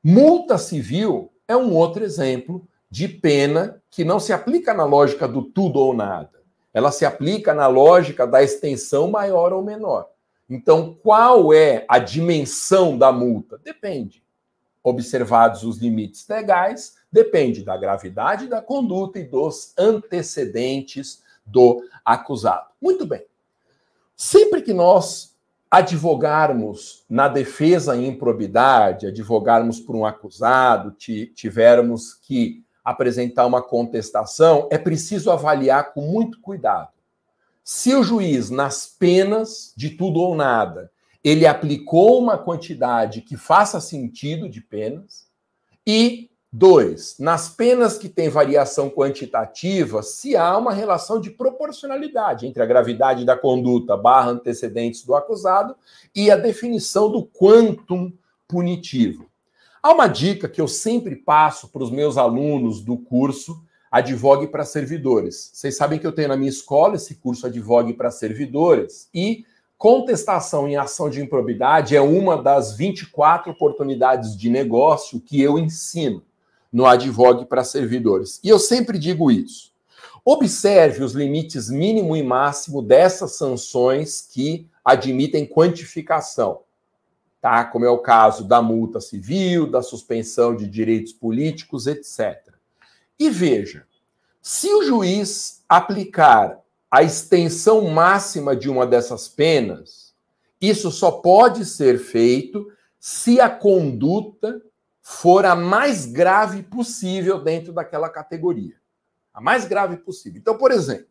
Multa 0.08 0.56
civil 0.56 1.32
é 1.48 1.56
um 1.56 1.74
outro 1.74 2.04
exemplo 2.04 2.64
de 2.88 3.08
pena 3.08 3.82
que 3.90 4.04
não 4.04 4.20
se 4.20 4.32
aplica 4.32 4.72
na 4.72 4.84
lógica 4.84 5.26
do 5.26 5.42
tudo 5.42 5.80
ou 5.80 5.92
nada. 5.92 6.30
Ela 6.72 6.92
se 6.92 7.04
aplica 7.04 7.52
na 7.52 7.66
lógica 7.66 8.24
da 8.24 8.40
extensão 8.40 9.10
maior 9.10 9.52
ou 9.52 9.64
menor. 9.64 10.08
Então, 10.48 10.96
qual 11.02 11.52
é 11.52 11.84
a 11.88 11.98
dimensão 11.98 12.96
da 12.96 13.10
multa? 13.10 13.58
Depende. 13.64 14.22
Observados 14.80 15.64
os 15.64 15.78
limites 15.78 16.24
legais, 16.28 16.94
depende 17.10 17.64
da 17.64 17.76
gravidade 17.76 18.46
da 18.46 18.62
conduta 18.62 19.18
e 19.18 19.24
dos 19.24 19.74
antecedentes 19.76 21.20
do 21.44 21.82
acusado. 22.04 22.68
Muito 22.80 23.04
bem. 23.04 23.24
Sempre 24.14 24.62
que 24.62 24.72
nós 24.72 25.35
advogarmos 25.70 27.04
na 27.08 27.28
defesa 27.28 27.96
em 27.96 28.06
improbidade, 28.06 29.06
advogarmos 29.06 29.80
por 29.80 29.96
um 29.96 30.06
acusado, 30.06 30.92
tivermos 31.34 32.14
que 32.14 32.64
apresentar 32.84 33.46
uma 33.46 33.60
contestação, 33.60 34.68
é 34.70 34.78
preciso 34.78 35.30
avaliar 35.30 35.92
com 35.92 36.02
muito 36.02 36.40
cuidado. 36.40 36.90
Se 37.64 37.94
o 37.94 38.02
juiz, 38.02 38.48
nas 38.48 38.86
penas 38.86 39.72
de 39.76 39.90
tudo 39.90 40.20
ou 40.20 40.36
nada, 40.36 40.90
ele 41.24 41.46
aplicou 41.46 42.20
uma 42.20 42.38
quantidade 42.38 43.22
que 43.22 43.36
faça 43.36 43.80
sentido 43.80 44.48
de 44.48 44.60
penas, 44.60 45.26
e 45.84 46.30
Dois, 46.58 47.16
nas 47.18 47.50
penas 47.50 47.98
que 47.98 48.08
têm 48.08 48.30
variação 48.30 48.88
quantitativa, 48.88 50.02
se 50.02 50.34
há 50.34 50.56
uma 50.56 50.72
relação 50.72 51.20
de 51.20 51.28
proporcionalidade 51.28 52.46
entre 52.46 52.62
a 52.62 52.66
gravidade 52.66 53.26
da 53.26 53.36
conduta 53.36 53.94
barra 53.94 54.30
antecedentes 54.30 55.04
do 55.04 55.14
acusado 55.14 55.76
e 56.14 56.30
a 56.30 56.36
definição 56.36 57.12
do 57.12 57.26
quantum 57.26 58.10
punitivo. 58.48 59.26
Há 59.82 59.92
uma 59.92 60.06
dica 60.06 60.48
que 60.48 60.58
eu 60.58 60.66
sempre 60.66 61.14
passo 61.14 61.68
para 61.68 61.82
os 61.82 61.90
meus 61.90 62.16
alunos 62.16 62.80
do 62.80 62.96
curso 62.96 63.62
Advogue 63.90 64.46
para 64.46 64.64
Servidores. 64.64 65.50
Vocês 65.52 65.76
sabem 65.76 65.98
que 65.98 66.06
eu 66.06 66.12
tenho 66.12 66.28
na 66.28 66.38
minha 66.38 66.48
escola 66.48 66.94
esse 66.94 67.16
curso 67.16 67.46
Advogue 67.46 67.92
para 67.92 68.10
Servidores 68.10 69.10
e 69.12 69.44
contestação 69.76 70.66
em 70.66 70.78
ação 70.78 71.10
de 71.10 71.20
improbidade 71.20 71.94
é 71.94 72.00
uma 72.00 72.42
das 72.42 72.74
24 72.74 73.52
oportunidades 73.52 74.34
de 74.34 74.48
negócio 74.48 75.20
que 75.20 75.38
eu 75.42 75.58
ensino 75.58 76.22
no 76.72 76.86
Advogue 76.86 77.46
para 77.46 77.64
servidores. 77.64 78.40
E 78.42 78.48
eu 78.48 78.58
sempre 78.58 78.98
digo 78.98 79.30
isso. 79.30 79.72
Observe 80.24 81.04
os 81.04 81.12
limites 81.12 81.70
mínimo 81.70 82.16
e 82.16 82.22
máximo 82.22 82.82
dessas 82.82 83.36
sanções 83.36 84.20
que 84.20 84.68
admitem 84.84 85.46
quantificação, 85.46 86.60
tá? 87.40 87.64
Como 87.64 87.84
é 87.84 87.90
o 87.90 87.98
caso 87.98 88.44
da 88.44 88.60
multa 88.60 89.00
civil, 89.00 89.70
da 89.70 89.82
suspensão 89.82 90.56
de 90.56 90.66
direitos 90.66 91.12
políticos, 91.12 91.86
etc. 91.86 92.54
E 93.18 93.30
veja, 93.30 93.84
se 94.42 94.68
o 94.72 94.82
juiz 94.82 95.64
aplicar 95.68 96.60
a 96.90 97.02
extensão 97.02 97.82
máxima 97.88 98.54
de 98.54 98.68
uma 98.68 98.86
dessas 98.86 99.28
penas, 99.28 100.14
isso 100.60 100.90
só 100.90 101.10
pode 101.10 101.64
ser 101.64 101.98
feito 101.98 102.70
se 102.98 103.40
a 103.40 103.48
conduta 103.48 104.60
for 105.08 105.46
a 105.46 105.54
mais 105.54 106.04
grave 106.04 106.64
possível 106.64 107.40
dentro 107.40 107.72
daquela 107.72 108.08
categoria. 108.08 108.74
A 109.32 109.40
mais 109.40 109.64
grave 109.64 109.98
possível. 109.98 110.40
Então, 110.40 110.58
por 110.58 110.72
exemplo, 110.72 111.06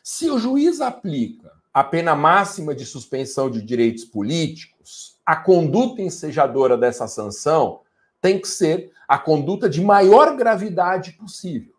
se 0.00 0.30
o 0.30 0.38
juiz 0.38 0.80
aplica 0.80 1.50
a 1.74 1.82
pena 1.82 2.14
máxima 2.14 2.72
de 2.72 2.86
suspensão 2.86 3.50
de 3.50 3.60
direitos 3.60 4.04
políticos, 4.04 5.18
a 5.26 5.34
conduta 5.34 6.00
ensejadora 6.00 6.78
dessa 6.78 7.08
sanção 7.08 7.80
tem 8.20 8.40
que 8.40 8.46
ser 8.46 8.92
a 9.08 9.18
conduta 9.18 9.68
de 9.68 9.80
maior 9.80 10.36
gravidade 10.36 11.10
possível. 11.14 11.74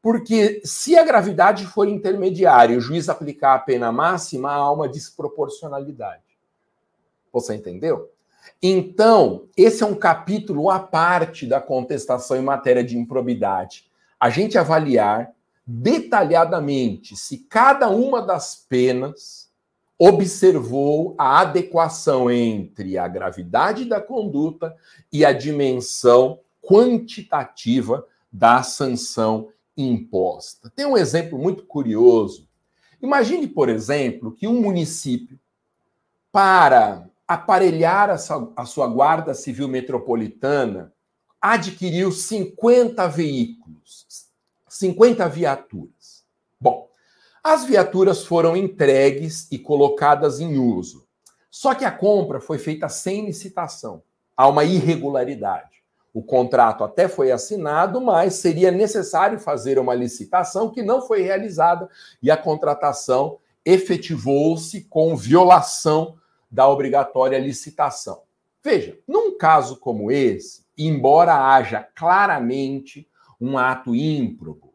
Porque 0.00 0.62
se 0.64 0.96
a 0.96 1.02
gravidade 1.02 1.66
for 1.66 1.88
intermediária 1.88 2.74
e 2.74 2.76
o 2.76 2.80
juiz 2.80 3.08
aplicar 3.08 3.56
a 3.56 3.58
pena 3.58 3.90
máxima, 3.90 4.52
há 4.52 4.70
uma 4.70 4.88
desproporcionalidade. 4.88 6.22
Você 7.32 7.56
entendeu? 7.56 8.12
Então, 8.62 9.46
esse 9.56 9.82
é 9.82 9.86
um 9.86 9.94
capítulo 9.94 10.70
à 10.70 10.78
parte 10.78 11.46
da 11.46 11.60
contestação 11.60 12.36
em 12.36 12.42
matéria 12.42 12.82
de 12.82 12.96
improbidade. 12.96 13.90
A 14.18 14.30
gente 14.30 14.58
avaliar 14.58 15.30
detalhadamente 15.66 17.14
se 17.14 17.38
cada 17.38 17.88
uma 17.88 18.22
das 18.22 18.56
penas 18.56 19.48
observou 19.98 21.14
a 21.18 21.40
adequação 21.40 22.30
entre 22.30 22.96
a 22.96 23.08
gravidade 23.08 23.84
da 23.84 24.00
conduta 24.00 24.74
e 25.12 25.24
a 25.24 25.32
dimensão 25.32 26.40
quantitativa 26.62 28.06
da 28.32 28.62
sanção 28.62 29.48
imposta. 29.76 30.70
Tem 30.74 30.86
um 30.86 30.96
exemplo 30.96 31.38
muito 31.38 31.64
curioso. 31.64 32.48
Imagine, 33.02 33.46
por 33.46 33.68
exemplo, 33.68 34.32
que 34.32 34.46
um 34.46 34.60
município, 34.60 35.38
para 36.30 37.08
aparelhar 37.28 38.08
a 38.08 38.64
sua, 38.64 38.86
Guarda 38.88 39.34
Civil 39.34 39.68
Metropolitana, 39.68 40.94
adquiriu 41.38 42.10
50 42.10 43.06
veículos, 43.06 44.06
50 44.66 45.28
viaturas. 45.28 46.24
Bom, 46.58 46.88
as 47.44 47.64
viaturas 47.64 48.24
foram 48.24 48.56
entregues 48.56 49.46
e 49.52 49.58
colocadas 49.58 50.40
em 50.40 50.56
uso. 50.56 51.06
Só 51.50 51.74
que 51.74 51.84
a 51.84 51.90
compra 51.90 52.40
foi 52.40 52.58
feita 52.58 52.88
sem 52.88 53.26
licitação. 53.26 54.02
Há 54.34 54.48
uma 54.48 54.64
irregularidade. 54.64 55.82
O 56.14 56.22
contrato 56.22 56.82
até 56.82 57.08
foi 57.08 57.30
assinado, 57.30 58.00
mas 58.00 58.34
seria 58.34 58.70
necessário 58.70 59.38
fazer 59.38 59.78
uma 59.78 59.94
licitação 59.94 60.70
que 60.70 60.82
não 60.82 61.02
foi 61.02 61.22
realizada 61.22 61.88
e 62.22 62.30
a 62.30 62.36
contratação 62.36 63.38
efetivou-se 63.64 64.82
com 64.84 65.14
violação 65.14 66.16
da 66.50 66.68
obrigatória 66.68 67.38
licitação. 67.38 68.22
Veja, 68.62 68.98
num 69.06 69.36
caso 69.36 69.78
como 69.78 70.10
esse, 70.10 70.64
embora 70.76 71.34
haja 71.34 71.86
claramente 71.94 73.08
um 73.40 73.56
ato 73.56 73.94
ímprobo, 73.94 74.74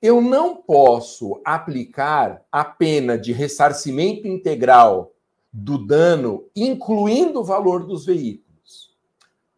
eu 0.00 0.20
não 0.20 0.56
posso 0.56 1.40
aplicar 1.44 2.42
a 2.52 2.64
pena 2.64 3.18
de 3.18 3.32
ressarcimento 3.32 4.26
integral 4.26 5.12
do 5.52 5.76
dano, 5.78 6.44
incluindo 6.54 7.40
o 7.40 7.44
valor 7.44 7.84
dos 7.84 8.06
veículos. 8.06 8.96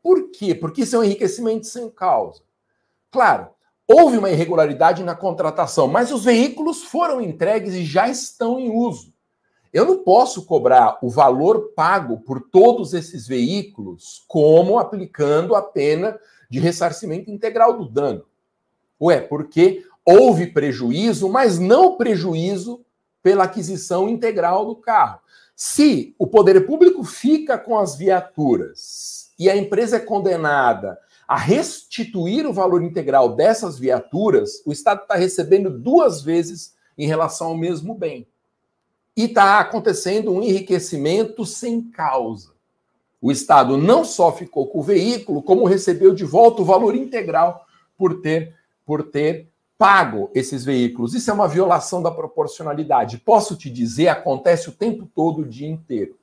Por 0.02 0.30
quê? 0.30 0.54
Porque 0.54 0.82
isso 0.82 0.96
é 0.96 0.98
um 0.98 1.04
enriquecimento 1.04 1.66
sem 1.66 1.90
causa. 1.90 2.42
Claro, 3.10 3.48
houve 3.86 4.16
uma 4.16 4.30
irregularidade 4.30 5.02
na 5.02 5.14
contratação, 5.14 5.86
mas 5.86 6.10
os 6.10 6.24
veículos 6.24 6.84
foram 6.84 7.20
entregues 7.20 7.74
e 7.74 7.84
já 7.84 8.08
estão 8.08 8.58
em 8.58 8.70
uso. 8.70 9.12
Eu 9.72 9.84
não 9.84 9.98
posso 9.98 10.44
cobrar 10.44 10.98
o 11.00 11.08
valor 11.08 11.72
pago 11.76 12.18
por 12.20 12.40
todos 12.40 12.92
esses 12.92 13.26
veículos 13.26 14.24
como 14.26 14.78
aplicando 14.78 15.54
a 15.54 15.62
pena 15.62 16.18
de 16.50 16.58
ressarcimento 16.58 17.30
integral 17.30 17.78
do 17.78 17.88
dano. 17.88 18.24
Ué, 19.00 19.20
porque 19.20 19.84
houve 20.04 20.48
prejuízo, 20.48 21.28
mas 21.28 21.58
não 21.58 21.96
prejuízo 21.96 22.84
pela 23.22 23.44
aquisição 23.44 24.08
integral 24.08 24.66
do 24.66 24.74
carro. 24.74 25.20
Se 25.54 26.14
o 26.18 26.26
poder 26.26 26.66
público 26.66 27.04
fica 27.04 27.56
com 27.56 27.78
as 27.78 27.94
viaturas 27.94 29.30
e 29.38 29.48
a 29.48 29.56
empresa 29.56 29.96
é 29.96 30.00
condenada 30.00 30.98
a 31.28 31.36
restituir 31.36 32.44
o 32.44 32.52
valor 32.52 32.82
integral 32.82 33.36
dessas 33.36 33.78
viaturas, 33.78 34.62
o 34.66 34.72
Estado 34.72 35.02
está 35.02 35.14
recebendo 35.14 35.70
duas 35.70 36.22
vezes 36.22 36.74
em 36.98 37.06
relação 37.06 37.48
ao 37.48 37.56
mesmo 37.56 37.94
bem. 37.94 38.26
E 39.20 39.24
está 39.24 39.60
acontecendo 39.60 40.32
um 40.32 40.42
enriquecimento 40.42 41.44
sem 41.44 41.82
causa. 41.82 42.52
O 43.20 43.30
Estado 43.30 43.76
não 43.76 44.02
só 44.02 44.32
ficou 44.32 44.66
com 44.68 44.78
o 44.78 44.82
veículo, 44.82 45.42
como 45.42 45.66
recebeu 45.66 46.14
de 46.14 46.24
volta 46.24 46.62
o 46.62 46.64
valor 46.64 46.94
integral 46.94 47.66
por 47.98 48.22
ter, 48.22 48.56
por 48.86 49.02
ter 49.02 49.50
pago 49.76 50.30
esses 50.34 50.64
veículos. 50.64 51.14
Isso 51.14 51.30
é 51.30 51.34
uma 51.34 51.46
violação 51.46 52.02
da 52.02 52.10
proporcionalidade. 52.10 53.18
Posso 53.18 53.56
te 53.56 53.68
dizer, 53.68 54.08
acontece 54.08 54.70
o 54.70 54.72
tempo 54.72 55.06
todo, 55.14 55.42
o 55.42 55.46
dia 55.46 55.68
inteiro. 55.68 56.16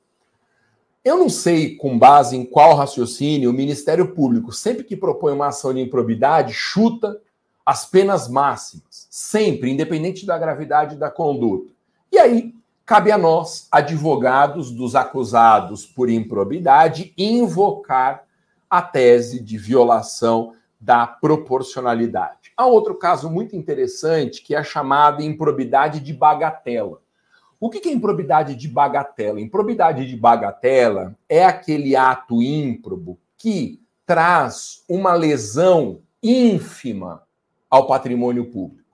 Eu 1.04 1.16
não 1.16 1.28
sei 1.28 1.76
com 1.76 1.96
base 1.96 2.36
em 2.36 2.44
qual 2.44 2.74
raciocínio 2.74 3.50
o 3.50 3.54
Ministério 3.54 4.12
Público, 4.12 4.52
sempre 4.52 4.82
que 4.82 4.96
propõe 4.96 5.34
uma 5.34 5.46
ação 5.46 5.72
de 5.72 5.80
improbidade, 5.80 6.52
chuta 6.52 7.20
as 7.64 7.86
penas 7.86 8.28
máximas, 8.28 9.06
sempre, 9.08 9.70
independente 9.70 10.26
da 10.26 10.36
gravidade 10.36 10.96
da 10.96 11.08
conduta. 11.08 11.70
E 12.10 12.18
aí, 12.18 12.57
cabe 12.88 13.12
a 13.12 13.18
nós, 13.18 13.68
advogados 13.70 14.70
dos 14.70 14.96
acusados 14.96 15.84
por 15.84 16.08
improbidade, 16.08 17.12
invocar 17.18 18.24
a 18.70 18.80
tese 18.80 19.42
de 19.44 19.58
violação 19.58 20.54
da 20.80 21.06
proporcionalidade. 21.06 22.50
Há 22.56 22.64
outro 22.64 22.94
caso 22.94 23.28
muito 23.28 23.54
interessante 23.54 24.42
que 24.42 24.54
é 24.54 24.58
a 24.58 24.64
chamada 24.64 25.22
improbidade 25.22 26.00
de 26.00 26.14
bagatela. 26.14 27.02
O 27.60 27.68
que 27.68 27.86
é 27.86 27.92
improbidade 27.92 28.54
de 28.54 28.66
bagatela? 28.66 29.38
Improbidade 29.38 30.06
de 30.06 30.16
bagatela 30.16 31.14
é 31.28 31.44
aquele 31.44 31.94
ato 31.94 32.42
ímprobo 32.42 33.18
que 33.36 33.82
traz 34.06 34.82
uma 34.88 35.12
lesão 35.12 36.00
ínfima 36.22 37.22
ao 37.68 37.86
patrimônio 37.86 38.50
público. 38.50 38.87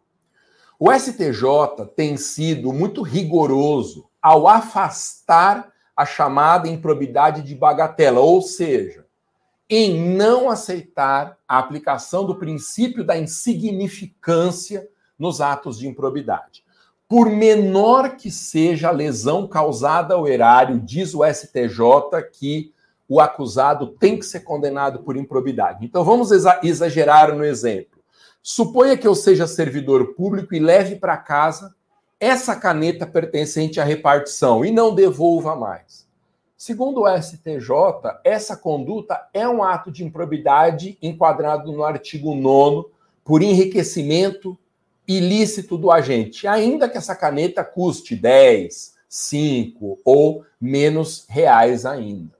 O 0.86 0.92
STJ 0.92 1.86
tem 1.96 2.14
sido 2.18 2.70
muito 2.70 3.00
rigoroso 3.00 4.06
ao 4.20 4.46
afastar 4.46 5.72
a 5.96 6.04
chamada 6.04 6.68
improbidade 6.68 7.40
de 7.40 7.54
bagatela, 7.54 8.20
ou 8.20 8.42
seja, 8.42 9.06
em 9.66 10.14
não 10.14 10.50
aceitar 10.50 11.38
a 11.48 11.58
aplicação 11.58 12.26
do 12.26 12.34
princípio 12.34 13.02
da 13.02 13.16
insignificância 13.16 14.86
nos 15.18 15.40
atos 15.40 15.78
de 15.78 15.88
improbidade. 15.88 16.62
Por 17.08 17.30
menor 17.30 18.16
que 18.16 18.30
seja 18.30 18.88
a 18.88 18.92
lesão 18.92 19.48
causada 19.48 20.12
ao 20.12 20.28
erário, 20.28 20.78
diz 20.78 21.14
o 21.14 21.24
STJ 21.24 21.80
que 22.30 22.74
o 23.08 23.20
acusado 23.20 23.86
tem 23.86 24.18
que 24.18 24.26
ser 24.26 24.40
condenado 24.40 24.98
por 24.98 25.16
improbidade. 25.16 25.82
Então 25.86 26.04
vamos 26.04 26.30
exagerar 26.62 27.34
no 27.34 27.42
exemplo. 27.42 27.93
Suponha 28.46 28.94
que 28.94 29.08
eu 29.08 29.14
seja 29.14 29.46
servidor 29.46 30.08
público 30.12 30.54
e 30.54 30.58
leve 30.58 30.96
para 30.96 31.16
casa 31.16 31.74
essa 32.20 32.54
caneta 32.54 33.06
pertencente 33.06 33.80
à 33.80 33.84
repartição 33.84 34.62
e 34.62 34.70
não 34.70 34.94
devolva 34.94 35.56
mais. 35.56 36.06
Segundo 36.54 37.00
o 37.00 37.22
STJ, 37.22 38.20
essa 38.22 38.54
conduta 38.54 39.18
é 39.32 39.48
um 39.48 39.62
ato 39.62 39.90
de 39.90 40.04
improbidade 40.04 40.98
enquadrado 41.00 41.72
no 41.72 41.82
artigo 41.82 42.34
9 42.34 42.90
por 43.24 43.40
enriquecimento 43.40 44.58
ilícito 45.08 45.78
do 45.78 45.90
agente, 45.90 46.46
ainda 46.46 46.86
que 46.86 46.98
essa 46.98 47.16
caneta 47.16 47.64
custe 47.64 48.14
10, 48.14 48.94
5 49.08 50.00
ou 50.04 50.44
menos 50.60 51.24
reais 51.30 51.86
ainda. 51.86 52.36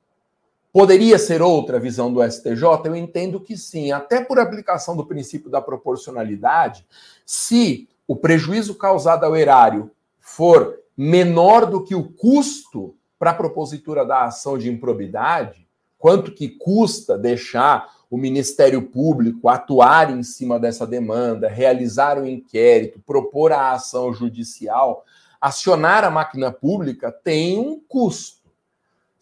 Poderia 0.74 1.20
ser 1.20 1.40
outra 1.40 1.78
visão 1.78 2.12
do 2.12 2.20
STJ? 2.20 2.64
Eu 2.87 2.96
entendo 2.96 3.38
que 3.38 3.56
sim, 3.56 3.92
até 3.92 4.20
por 4.20 4.40
aplicação 4.40 4.96
do 4.96 5.06
princípio 5.06 5.48
da 5.48 5.62
proporcionalidade, 5.62 6.84
se 7.24 7.88
o 8.08 8.16
prejuízo 8.16 8.74
causado 8.74 9.22
ao 9.22 9.37
erário 9.37 9.92
for 10.18 10.76
menor 10.96 11.66
do 11.66 11.84
que 11.84 11.94
o 11.94 12.02
custo 12.02 12.92
para 13.16 13.30
a 13.30 13.34
propositura 13.34 14.04
da 14.04 14.24
ação 14.24 14.58
de 14.58 14.68
improbidade, 14.68 15.64
quanto 15.96 16.32
que 16.32 16.48
custa 16.48 17.16
deixar 17.16 17.88
o 18.10 18.18
Ministério 18.18 18.82
Público 18.82 19.48
atuar 19.48 20.10
em 20.10 20.24
cima 20.24 20.58
dessa 20.58 20.84
demanda, 20.84 21.46
realizar 21.46 22.18
o 22.18 22.22
um 22.22 22.26
inquérito, 22.26 22.98
propor 23.06 23.52
a 23.52 23.70
ação 23.70 24.12
judicial, 24.12 25.04
acionar 25.40 26.02
a 26.02 26.10
máquina 26.10 26.50
pública 26.50 27.12
tem 27.12 27.60
um 27.60 27.78
custo. 27.78 28.43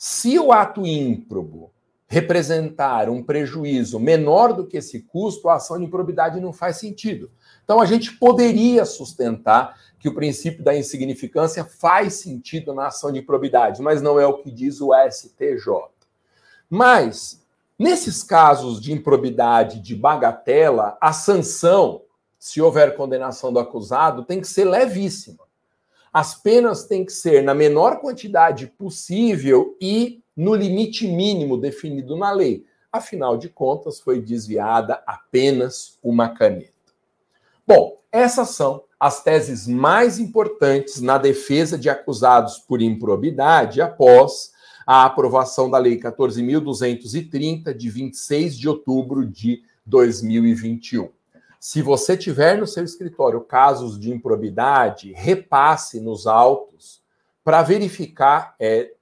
Se 0.05 0.37
o 0.37 0.51
ato 0.51 0.85
ímprobo 0.85 1.71
representar 2.09 3.09
um 3.09 3.23
prejuízo 3.23 4.01
menor 4.01 4.53
do 4.53 4.67
que 4.67 4.79
esse 4.79 5.03
custo, 5.03 5.49
a 5.49 5.55
ação 5.55 5.79
de 5.79 5.85
improbidade 5.85 6.41
não 6.41 6.53
faz 6.53 6.79
sentido. 6.79 7.31
Então, 7.63 7.81
a 7.81 7.87
gente 7.87 8.19
poderia 8.19 8.85
sustentar 8.85 9.79
que 10.01 10.09
o 10.09 10.15
princípio 10.17 10.65
da 10.65 10.77
insignificância 10.77 11.65
faz 11.65 12.15
sentido 12.15 12.75
na 12.75 12.89
ação 12.89 13.13
de 13.13 13.21
improbidade, 13.21 13.81
mas 13.81 14.03
não 14.03 14.19
é 14.19 14.27
o 14.27 14.39
que 14.39 14.51
diz 14.51 14.81
o 14.81 14.91
STJ. 15.09 15.71
Mas, 16.69 17.41
nesses 17.79 18.25
casos 18.25 18.81
de 18.81 18.93
improbidade 18.93 19.79
de 19.79 19.95
bagatela, 19.95 20.99
a 21.01 21.13
sanção, 21.13 22.03
se 22.41 22.61
houver 22.61 22.97
condenação 22.97 23.53
do 23.53 23.61
acusado, 23.61 24.25
tem 24.25 24.41
que 24.41 24.49
ser 24.49 24.65
levíssima. 24.65 25.45
As 26.13 26.35
penas 26.35 26.85
têm 26.85 27.05
que 27.05 27.13
ser 27.13 27.43
na 27.43 27.55
menor 27.55 28.01
quantidade 28.01 28.67
possível 28.67 29.77
e 29.81 30.23
no 30.37 30.55
limite 30.55 31.07
mínimo 31.07 31.57
definido 31.57 32.17
na 32.17 32.31
lei. 32.31 32.67
Afinal 32.93 33.39
de 33.39 33.49
contas, 33.49 33.99
foi 33.99 34.21
desviada 34.21 35.03
apenas 35.07 35.99
uma 36.03 36.29
caneta. 36.29 36.73
Bom, 37.67 37.99
essas 38.13 38.51
são 38.51 38.85
as 39.01 39.23
teses 39.23 39.67
mais 39.67 40.19
importantes 40.19 41.01
na 41.01 41.17
defesa 41.17 41.79
de 41.79 41.89
acusados 41.89 42.59
por 42.59 42.83
improbidade 42.83 43.81
após 43.81 44.53
a 44.87 45.05
aprovação 45.05 45.71
da 45.71 45.79
Lei 45.79 45.99
14.230, 45.99 47.73
de 47.73 47.89
26 47.89 48.59
de 48.59 48.69
outubro 48.69 49.25
de 49.25 49.63
2021. 49.87 51.09
Se 51.65 51.81
você 51.81 52.17
tiver 52.17 52.59
no 52.59 52.67
seu 52.67 52.83
escritório 52.83 53.41
casos 53.41 53.97
de 53.97 54.11
improbidade, 54.11 55.13
repasse 55.13 56.01
nos 56.01 56.27
autos 56.27 57.01
para 57.45 57.63
verificar, 57.63 58.57
é, 58.59 58.95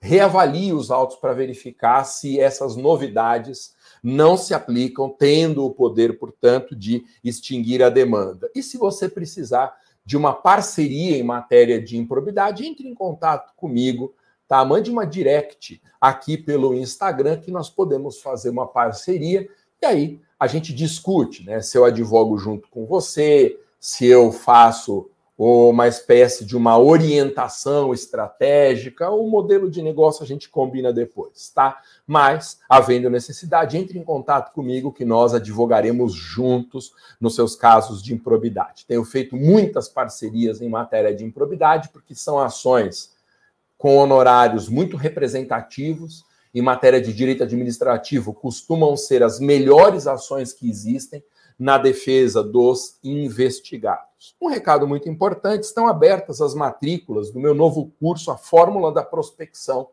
reavalie 0.00 0.72
os 0.72 0.92
autos 0.92 1.16
para 1.16 1.32
verificar 1.32 2.04
se 2.04 2.38
essas 2.38 2.76
novidades 2.76 3.74
não 4.00 4.36
se 4.36 4.54
aplicam, 4.54 5.08
tendo 5.08 5.64
o 5.64 5.74
poder, 5.74 6.16
portanto, 6.16 6.76
de 6.76 7.04
extinguir 7.24 7.82
a 7.82 7.90
demanda. 7.90 8.48
E 8.54 8.62
se 8.62 8.78
você 8.78 9.08
precisar 9.08 9.76
de 10.04 10.16
uma 10.16 10.32
parceria 10.32 11.18
em 11.18 11.24
matéria 11.24 11.82
de 11.82 11.98
improbidade, 11.98 12.64
entre 12.64 12.86
em 12.86 12.94
contato 12.94 13.52
comigo, 13.56 14.14
tá? 14.46 14.64
Mande 14.64 14.92
uma 14.92 15.04
direct 15.04 15.82
aqui 16.00 16.38
pelo 16.38 16.72
Instagram 16.72 17.40
que 17.40 17.50
nós 17.50 17.68
podemos 17.68 18.22
fazer 18.22 18.50
uma 18.50 18.68
parceria 18.68 19.48
e 19.82 19.86
aí 19.86 20.20
a 20.38 20.46
gente 20.46 20.72
discute, 20.72 21.44
né? 21.44 21.60
Se 21.60 21.78
eu 21.78 21.84
advogo 21.84 22.36
junto 22.36 22.68
com 22.68 22.84
você, 22.86 23.58
se 23.80 24.06
eu 24.06 24.32
faço 24.32 25.08
uma 25.38 25.86
espécie 25.86 26.46
de 26.46 26.56
uma 26.56 26.78
orientação 26.78 27.92
estratégica, 27.92 29.10
o 29.10 29.28
modelo 29.28 29.70
de 29.70 29.82
negócio 29.82 30.22
a 30.22 30.26
gente 30.26 30.48
combina 30.48 30.92
depois, 30.92 31.50
tá? 31.54 31.78
Mas, 32.06 32.58
havendo 32.68 33.10
necessidade, 33.10 33.76
entre 33.76 33.98
em 33.98 34.02
contato 34.02 34.52
comigo 34.54 34.92
que 34.92 35.04
nós 35.04 35.34
advogaremos 35.34 36.14
juntos 36.14 36.92
nos 37.20 37.34
seus 37.34 37.54
casos 37.54 38.02
de 38.02 38.14
improbidade. 38.14 38.86
Tenho 38.86 39.04
feito 39.04 39.36
muitas 39.36 39.90
parcerias 39.90 40.62
em 40.62 40.70
matéria 40.70 41.14
de 41.14 41.24
improbidade, 41.24 41.90
porque 41.90 42.14
são 42.14 42.38
ações 42.38 43.14
com 43.76 43.98
honorários 43.98 44.70
muito 44.70 44.96
representativos 44.96 46.24
em 46.56 46.62
matéria 46.62 47.02
de 47.02 47.12
direito 47.12 47.42
administrativo 47.42 48.32
costumam 48.32 48.96
ser 48.96 49.22
as 49.22 49.38
melhores 49.38 50.06
ações 50.06 50.54
que 50.54 50.70
existem 50.70 51.22
na 51.58 51.76
defesa 51.76 52.42
dos 52.42 52.98
investigados. 53.04 54.34
Um 54.40 54.48
recado 54.48 54.88
muito 54.88 55.06
importante: 55.06 55.64
estão 55.64 55.86
abertas 55.86 56.40
as 56.40 56.54
matrículas 56.54 57.30
do 57.30 57.38
meu 57.38 57.54
novo 57.54 57.92
curso, 58.00 58.30
A 58.30 58.38
Fórmula 58.38 58.90
da 58.90 59.02
Prospecção, 59.02 59.88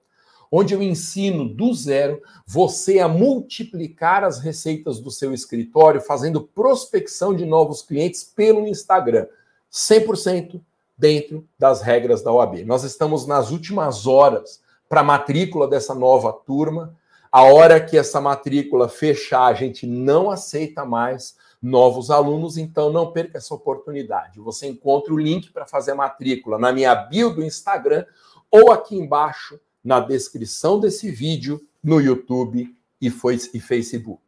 onde 0.50 0.74
eu 0.74 0.82
ensino 0.82 1.50
do 1.50 1.74
zero 1.74 2.22
você 2.48 3.00
a 3.00 3.10
multiplicar 3.10 4.24
as 4.24 4.40
receitas 4.40 5.02
do 5.02 5.12
seu 5.12 5.34
escritório 5.34 6.00
fazendo 6.00 6.42
prospecção 6.42 7.36
de 7.36 7.46
novos 7.46 7.82
clientes 7.82 8.24
pelo 8.24 8.66
Instagram, 8.66 9.28
100% 9.70 10.62
dentro 10.98 11.46
das 11.60 11.82
regras 11.82 12.22
da 12.22 12.32
OAB. 12.32 12.64
Nós 12.64 12.86
estamos 12.86 13.28
nas 13.28 13.52
últimas 13.52 14.08
horas 14.08 14.63
para 14.94 15.02
a 15.02 15.04
matrícula 15.04 15.68
dessa 15.68 15.96
nova 15.96 16.32
turma. 16.32 16.96
A 17.32 17.42
hora 17.42 17.84
que 17.84 17.98
essa 17.98 18.22
matrícula 18.22 18.88
fechar, 18.88 19.48
a 19.48 19.54
gente 19.56 19.88
não 19.88 20.30
aceita 20.30 20.86
mais 20.86 21.36
novos 21.60 22.12
alunos, 22.12 22.60
então 22.60 22.92
não 22.92 23.12
perca 23.12 23.40
essa 23.40 23.56
oportunidade. 23.56 24.40
Você 24.40 24.68
encontra 24.68 25.12
o 25.12 25.18
link 25.18 25.52
para 25.52 25.66
fazer 25.66 25.94
a 25.94 25.96
matrícula 25.96 26.60
na 26.60 26.72
minha 26.72 26.94
bio 26.94 27.34
do 27.34 27.44
Instagram 27.44 28.06
ou 28.52 28.72
aqui 28.72 28.96
embaixo 28.96 29.60
na 29.84 30.00
descrição 30.00 30.80
desse 30.80 31.10
vídeo 31.10 31.60
no 31.84 32.00
YouTube 32.00 32.70
e 33.02 33.10
Facebook. 33.10 34.22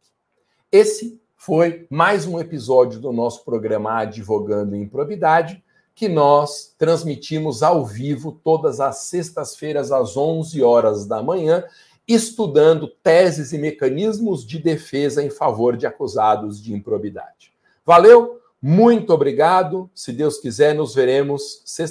Esse 0.72 1.22
foi 1.36 1.86
mais 1.88 2.26
um 2.26 2.40
episódio 2.40 2.98
do 2.98 3.12
nosso 3.12 3.44
programa 3.44 4.00
Advogando 4.00 4.74
em 4.74 4.82
Improbidade, 4.82 5.62
que 5.96 6.08
nós 6.08 6.74
transmitimos 6.78 7.62
ao 7.62 7.84
vivo 7.84 8.30
todas 8.44 8.80
as 8.80 8.98
sextas-feiras 8.98 9.90
às 9.90 10.14
11 10.14 10.62
horas 10.62 11.06
da 11.06 11.22
manhã 11.22 11.64
estudando 12.06 12.86
teses 12.86 13.52
e 13.52 13.58
mecanismos 13.58 14.46
de 14.46 14.58
defesa 14.58 15.24
em 15.24 15.30
favor 15.30 15.74
de 15.74 15.86
acusados 15.86 16.62
de 16.62 16.74
improbidade. 16.74 17.50
Valeu, 17.84 18.38
muito 18.60 19.12
obrigado. 19.12 19.90
Se 19.94 20.12
Deus 20.12 20.38
quiser, 20.38 20.74
nos 20.74 20.94
veremos 20.94 21.62
sexta 21.64 21.84